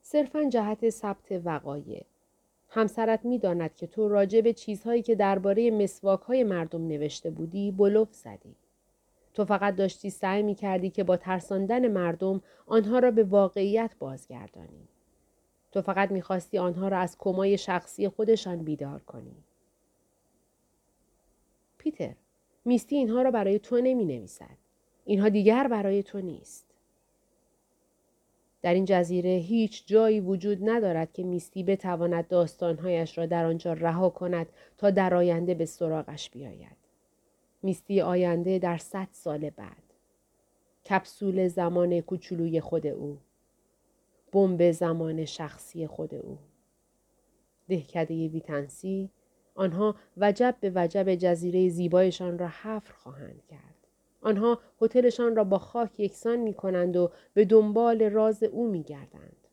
صرفا 0.02 0.44
جهت 0.44 0.90
ثبت 0.90 1.40
وقایع. 1.44 2.04
همسرت 2.68 3.24
می‌داند 3.24 3.74
که 3.74 3.86
تو 3.86 4.08
راجع 4.08 4.40
به 4.40 4.52
چیزهایی 4.52 5.02
که 5.02 5.14
درباره 5.14 5.70
مسواک 5.70 6.20
های 6.20 6.44
مردم 6.44 6.86
نوشته 6.86 7.30
بودی 7.30 7.70
بلوف 7.70 8.14
زدی. 8.14 8.54
تو 9.34 9.44
فقط 9.44 9.76
داشتی 9.76 10.10
سعی 10.10 10.42
می 10.42 10.54
کردی 10.54 10.90
که 10.90 11.04
با 11.04 11.16
ترساندن 11.16 11.88
مردم 11.88 12.42
آنها 12.66 12.98
را 12.98 13.10
به 13.10 13.24
واقعیت 13.24 13.96
بازگردانی. 13.98 14.88
تو 15.72 15.82
فقط 15.82 16.10
می‌خواستی 16.10 16.58
آنها 16.58 16.88
را 16.88 16.98
از 16.98 17.16
کمای 17.18 17.58
شخصی 17.58 18.08
خودشان 18.08 18.58
بیدار 18.58 19.00
کنی. 19.00 19.36
پیتر، 21.78 22.14
میستی 22.64 22.96
اینها 22.96 23.22
را 23.22 23.30
برای 23.30 23.58
تو 23.58 23.80
نمی 23.80 24.04
نویسد. 24.04 24.56
اینها 25.04 25.28
دیگر 25.28 25.68
برای 25.68 26.02
تو 26.02 26.20
نیست. 26.20 26.66
در 28.62 28.74
این 28.74 28.84
جزیره 28.84 29.30
هیچ 29.30 29.86
جایی 29.86 30.20
وجود 30.20 30.58
ندارد 30.68 31.12
که 31.12 31.22
میستی 31.22 31.62
بتواند 31.62 32.28
داستانهایش 32.28 33.18
را 33.18 33.26
در 33.26 33.44
آنجا 33.44 33.72
رها 33.72 34.10
کند 34.10 34.46
تا 34.78 34.90
در 34.90 35.14
آینده 35.14 35.54
به 35.54 35.64
سراغش 35.64 36.30
بیاید. 36.30 36.83
میستی 37.64 38.00
آینده 38.00 38.58
در 38.58 38.78
صد 38.78 39.08
سال 39.12 39.50
بعد. 39.50 39.82
کپسول 40.90 41.48
زمان 41.48 42.00
کوچولوی 42.00 42.60
خود 42.60 42.86
او. 42.86 43.18
بمب 44.32 44.70
زمان 44.70 45.24
شخصی 45.24 45.86
خود 45.86 46.14
او. 46.14 46.38
دهکده 47.68 48.28
ویتنسی 48.28 49.10
آنها 49.54 49.94
وجب 50.16 50.56
به 50.60 50.72
وجب 50.74 51.14
جزیره 51.14 51.68
زیبایشان 51.68 52.38
را 52.38 52.48
حفر 52.48 52.92
خواهند 52.92 53.42
کرد. 53.50 53.86
آنها 54.20 54.58
هتلشان 54.82 55.36
را 55.36 55.44
با 55.44 55.58
خاک 55.58 56.00
یکسان 56.00 56.36
می 56.36 56.54
کنند 56.54 56.96
و 56.96 57.10
به 57.34 57.44
دنبال 57.44 58.02
راز 58.02 58.42
او 58.42 58.70
می 58.70 58.82
گردند. 58.82 59.48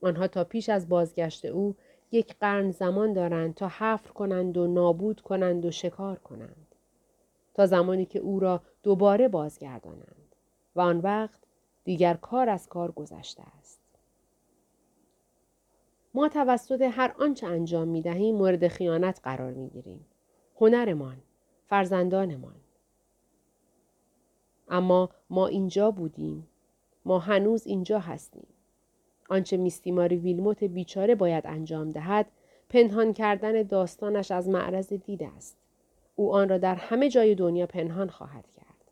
آنها 0.00 0.28
تا 0.28 0.44
پیش 0.44 0.68
از 0.68 0.88
بازگشت 0.88 1.44
او 1.44 1.74
یک 2.12 2.34
قرن 2.40 2.70
زمان 2.70 3.12
دارند 3.12 3.54
تا 3.54 3.68
حفر 3.68 4.10
کنند 4.10 4.56
و 4.56 4.66
نابود 4.66 5.20
کنند 5.20 5.64
و 5.64 5.70
شکار 5.70 6.18
کنند. 6.18 6.71
تا 7.54 7.66
زمانی 7.66 8.06
که 8.06 8.18
او 8.18 8.40
را 8.40 8.62
دوباره 8.82 9.28
بازگردانند. 9.28 10.36
و 10.76 10.80
آن 10.80 10.98
وقت 10.98 11.40
دیگر 11.84 12.14
کار 12.14 12.48
از 12.48 12.68
کار 12.68 12.92
گذشته 12.92 13.42
است. 13.58 13.80
ما 16.14 16.28
توسط 16.28 16.80
هر 16.80 17.14
آنچه 17.18 17.46
انجام 17.46 17.88
می 17.88 18.02
دهیم 18.02 18.36
مورد 18.36 18.68
خیانت 18.68 19.20
قرار 19.22 19.52
می 19.52 19.68
گیریم. 19.68 20.06
هنرمان، 20.60 21.16
فرزندانمان. 21.66 22.54
اما 24.68 25.10
ما 25.30 25.46
اینجا 25.46 25.90
بودیم. 25.90 26.48
ما 27.04 27.18
هنوز 27.18 27.66
اینجا 27.66 27.98
هستیم. 27.98 28.46
آنچه 29.28 29.56
میستیماری 29.56 30.16
ویلموت 30.16 30.64
بیچاره 30.64 31.14
باید 31.14 31.46
انجام 31.46 31.90
دهد 31.90 32.26
پنهان 32.68 33.12
کردن 33.12 33.62
داستانش 33.62 34.30
از 34.30 34.48
معرض 34.48 34.92
دید 34.92 35.22
است. 35.22 35.56
او 36.16 36.34
آن 36.34 36.48
را 36.48 36.58
در 36.58 36.74
همه 36.74 37.08
جای 37.08 37.34
دنیا 37.34 37.66
پنهان 37.66 38.08
خواهد 38.08 38.44
کرد. 38.56 38.90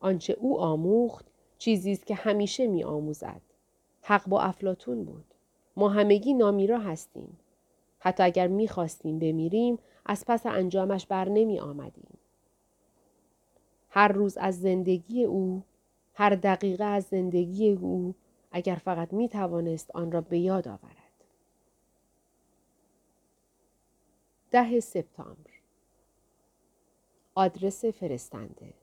آنچه 0.00 0.32
او 0.32 0.60
آموخت 0.60 1.26
چیزی 1.58 1.92
است 1.92 2.06
که 2.06 2.14
همیشه 2.14 2.66
می 2.66 2.84
آموزد. 2.84 3.40
حق 4.02 4.28
با 4.28 4.40
افلاتون 4.40 5.04
بود. 5.04 5.24
ما 5.76 5.88
همگی 5.88 6.34
نامیرا 6.34 6.78
هستیم. 6.78 7.38
حتی 7.98 8.22
اگر 8.22 8.46
می 8.46 8.68
خواستیم 8.68 9.18
بمیریم 9.18 9.78
از 10.06 10.24
پس 10.26 10.46
انجامش 10.46 11.06
بر 11.06 11.28
نمی 11.28 11.60
آمدیم. 11.60 12.18
هر 13.90 14.08
روز 14.08 14.36
از 14.36 14.60
زندگی 14.60 15.24
او، 15.24 15.62
هر 16.14 16.34
دقیقه 16.34 16.84
از 16.84 17.04
زندگی 17.04 17.72
او 17.72 18.14
اگر 18.52 18.74
فقط 18.74 19.12
می 19.12 19.28
توانست 19.28 19.90
آن 19.94 20.12
را 20.12 20.20
به 20.20 20.38
یاد 20.38 20.68
آورد. 20.68 20.99
ده 24.50 24.80
سپتامبر. 24.80 25.50
آدرس 27.34 27.84
فرستنده. 27.84 28.74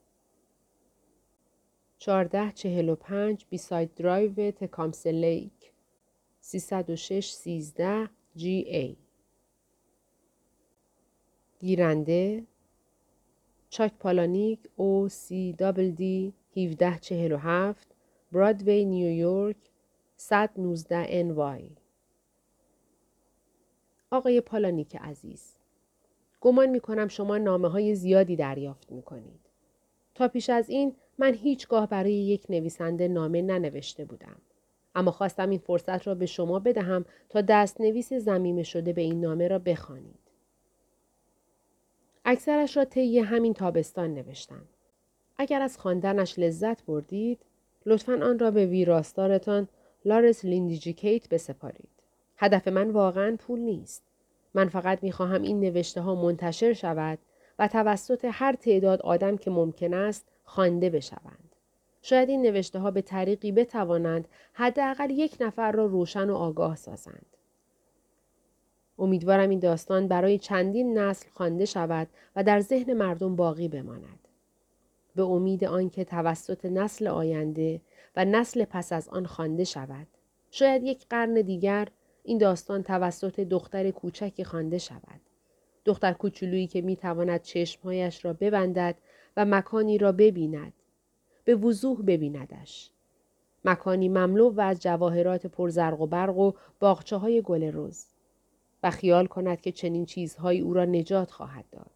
1445 2.00 3.46
Bayside 3.50 3.94
Drive 3.96 4.52
Tecumseh 4.52 5.08
Lake 5.08 5.74
306 6.42 7.32
13 7.32 8.10
GA. 8.36 8.98
گیرنده 11.60 12.46
چاک 13.70 13.94
پالانیک 14.00 14.60
o 14.76 15.10
c 15.10 15.54
Doubleday 15.54 16.34
1747 16.56 17.96
برادوی 18.32 18.86
نیویورک 18.86 19.58
119 20.18 21.06
ان 21.10 21.32
وای. 21.32 21.70
آقای 24.12 24.42
پالانیک 24.42 24.96
عزیز 24.96 25.57
گمان 26.48 26.70
می 26.70 26.80
کنم 26.80 27.08
شما 27.08 27.38
نامه 27.38 27.68
های 27.68 27.96
زیادی 27.96 28.36
دریافت 28.36 28.92
می 28.92 29.02
کنید. 29.02 29.40
تا 30.16 30.28
پیش 30.28 30.50
از 30.50 30.70
این 30.70 30.96
من 31.18 31.34
هیچگاه 31.34 31.88
برای 31.88 32.14
یک 32.14 32.46
نویسنده 32.50 33.08
نامه 33.08 33.42
ننوشته 33.42 34.06
بودم. 34.06 34.36
اما 34.96 35.12
خواستم 35.12 35.50
این 35.50 35.60
فرصت 35.60 36.08
را 36.08 36.16
به 36.16 36.26
شما 36.26 36.60
بدهم 36.60 37.06
تا 37.30 37.42
دست 37.42 37.82
نویس 37.82 38.14
زمینه 38.14 38.64
شده 38.64 38.94
به 38.94 39.02
این 39.02 39.22
نامه 39.22 39.48
را 39.48 39.60
بخوانید. 39.60 40.20
اکثرش 42.26 42.78
را 42.78 42.86
طی 42.86 43.20
همین 43.20 43.54
تابستان 43.54 44.14
نوشتم. 44.14 44.66
اگر 45.38 45.62
از 45.62 45.78
خواندنش 45.78 46.40
لذت 46.40 46.86
بردید، 46.86 47.40
لطفا 47.86 48.20
آن 48.24 48.40
را 48.40 48.52
به 48.52 48.66
ویراستارتان 48.66 49.68
لارس 50.06 50.46
لیندیجیکیت 50.46 51.30
بسپارید. 51.30 51.90
هدف 52.38 52.68
من 52.68 52.92
واقعا 52.92 53.36
پول 53.40 53.60
نیست. 53.60 54.04
من 54.58 54.70
فقط 54.70 55.04
می‌خواهم 55.04 55.42
این 55.42 55.60
نوشته 55.60 56.02
ها 56.02 56.16
منتشر 56.16 56.74
شود 56.74 57.20
و 57.60 57.68
توسط 57.68 58.28
هر 58.32 58.54
تعداد 58.54 59.02
آدم 59.02 59.38
که 59.38 59.52
ممکن 59.52 59.94
است 59.94 60.26
خوانده 60.44 60.90
بشوند. 60.90 61.56
شاید 62.02 62.30
این 62.30 62.42
نوشته 62.42 62.80
ها 62.80 62.92
به 62.92 63.02
طریقی 63.02 63.52
بتوانند 63.52 64.28
حداقل 64.54 65.10
یک 65.10 65.38
نفر 65.40 65.72
را 65.72 65.86
روشن 65.86 66.30
و 66.30 66.36
آگاه 66.36 66.76
سازند. 66.76 67.26
امیدوارم 69.00 69.50
این 69.50 69.60
داستان 69.60 70.08
برای 70.08 70.38
چندین 70.38 70.98
نسل 70.98 71.30
خوانده 71.34 71.66
شود 71.66 72.08
و 72.36 72.44
در 72.44 72.60
ذهن 72.60 72.94
مردم 72.94 73.36
باقی 73.36 73.68
بماند. 73.68 74.28
به 75.16 75.24
امید 75.24 75.64
آنکه 75.64 76.04
توسط 76.04 76.66
نسل 76.66 77.08
آینده 77.08 77.82
و 78.16 78.26
نسل 78.26 78.66
پس 78.66 78.94
از 78.94 79.10
آن 79.10 79.26
خوانده 79.26 79.64
شود. 79.64 80.08
شاید 80.52 80.84
یک 80.84 81.06
قرن 81.10 81.34
دیگر 81.34 81.88
این 82.28 82.38
داستان 82.38 82.84
توسط 82.84 83.40
دختر 83.40 83.92
کوچکی 83.92 84.44
خوانده 84.44 84.78
شود. 84.78 85.22
دختر 85.86 86.14
کوچولویی 86.14 86.68
که 86.68 86.82
می‌تواند 86.82 87.42
چشمهایش 87.42 88.26
را 88.26 88.34
ببندد 88.34 88.96
و 89.38 89.46
مکانی 89.46 89.98
را 89.98 90.12
ببیند. 90.12 90.74
به 91.46 91.56
وضوح 91.56 92.02
ببیندش. 92.02 92.92
مکانی 93.66 94.10
مملو 94.10 94.50
و 94.50 94.62
از 94.62 94.80
جواهرات 94.80 95.48
پرزرق 95.48 96.02
و 96.02 96.08
برق 96.08 96.38
و 96.38 96.52
باغچه 96.80 97.16
های 97.16 97.42
گل 97.42 97.64
روز. 97.64 98.06
و 98.84 98.92
خیال 98.92 99.26
کند 99.26 99.62
که 99.62 99.72
چنین 99.72 100.06
چیزهایی 100.06 100.60
او 100.60 100.74
را 100.74 100.86
نجات 100.86 101.32
خواهد 101.32 101.66
داد. 101.72 101.92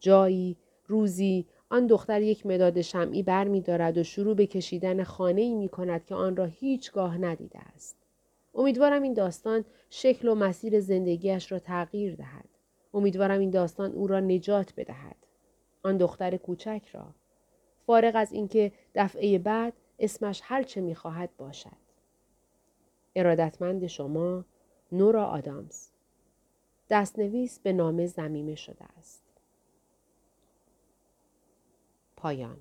جایی، 0.00 0.56
روزی، 0.86 1.46
آن 1.70 1.86
دختر 1.86 2.22
یک 2.22 2.46
مداد 2.46 2.80
شمعی 2.80 3.22
بر 3.22 3.44
می 3.48 3.60
و 3.60 4.02
شروع 4.02 4.34
به 4.34 4.46
کشیدن 4.46 5.04
خانه 5.04 5.40
ای 5.40 5.54
می 5.54 5.68
کند 5.68 6.04
که 6.04 6.14
آن 6.14 6.36
را 6.36 6.44
هیچگاه 6.44 7.18
ندیده 7.18 7.58
است. 7.58 7.99
امیدوارم 8.54 9.02
این 9.02 9.14
داستان 9.14 9.64
شکل 9.90 10.28
و 10.28 10.34
مسیر 10.34 10.80
زندگیش 10.80 11.52
را 11.52 11.58
تغییر 11.58 12.14
دهد. 12.14 12.48
امیدوارم 12.94 13.40
این 13.40 13.50
داستان 13.50 13.92
او 13.92 14.06
را 14.06 14.20
نجات 14.20 14.74
بدهد. 14.76 15.16
آن 15.82 15.96
دختر 15.96 16.36
کوچک 16.36 16.82
را. 16.92 17.06
فارغ 17.86 18.12
از 18.14 18.32
اینکه 18.32 18.72
دفعه 18.94 19.38
بعد 19.38 19.72
اسمش 19.98 20.40
هر 20.44 20.62
چه 20.62 20.80
می‌خواهد 20.80 21.30
باشد. 21.36 21.80
ارادتمند 23.16 23.86
شما 23.86 24.44
نورا 24.92 25.26
آدامز 25.26 25.88
دستنویس 26.90 27.58
به 27.58 27.72
نام 27.72 28.06
زمیمه 28.06 28.54
شده 28.54 28.84
است. 28.98 29.22
پایان 32.16 32.58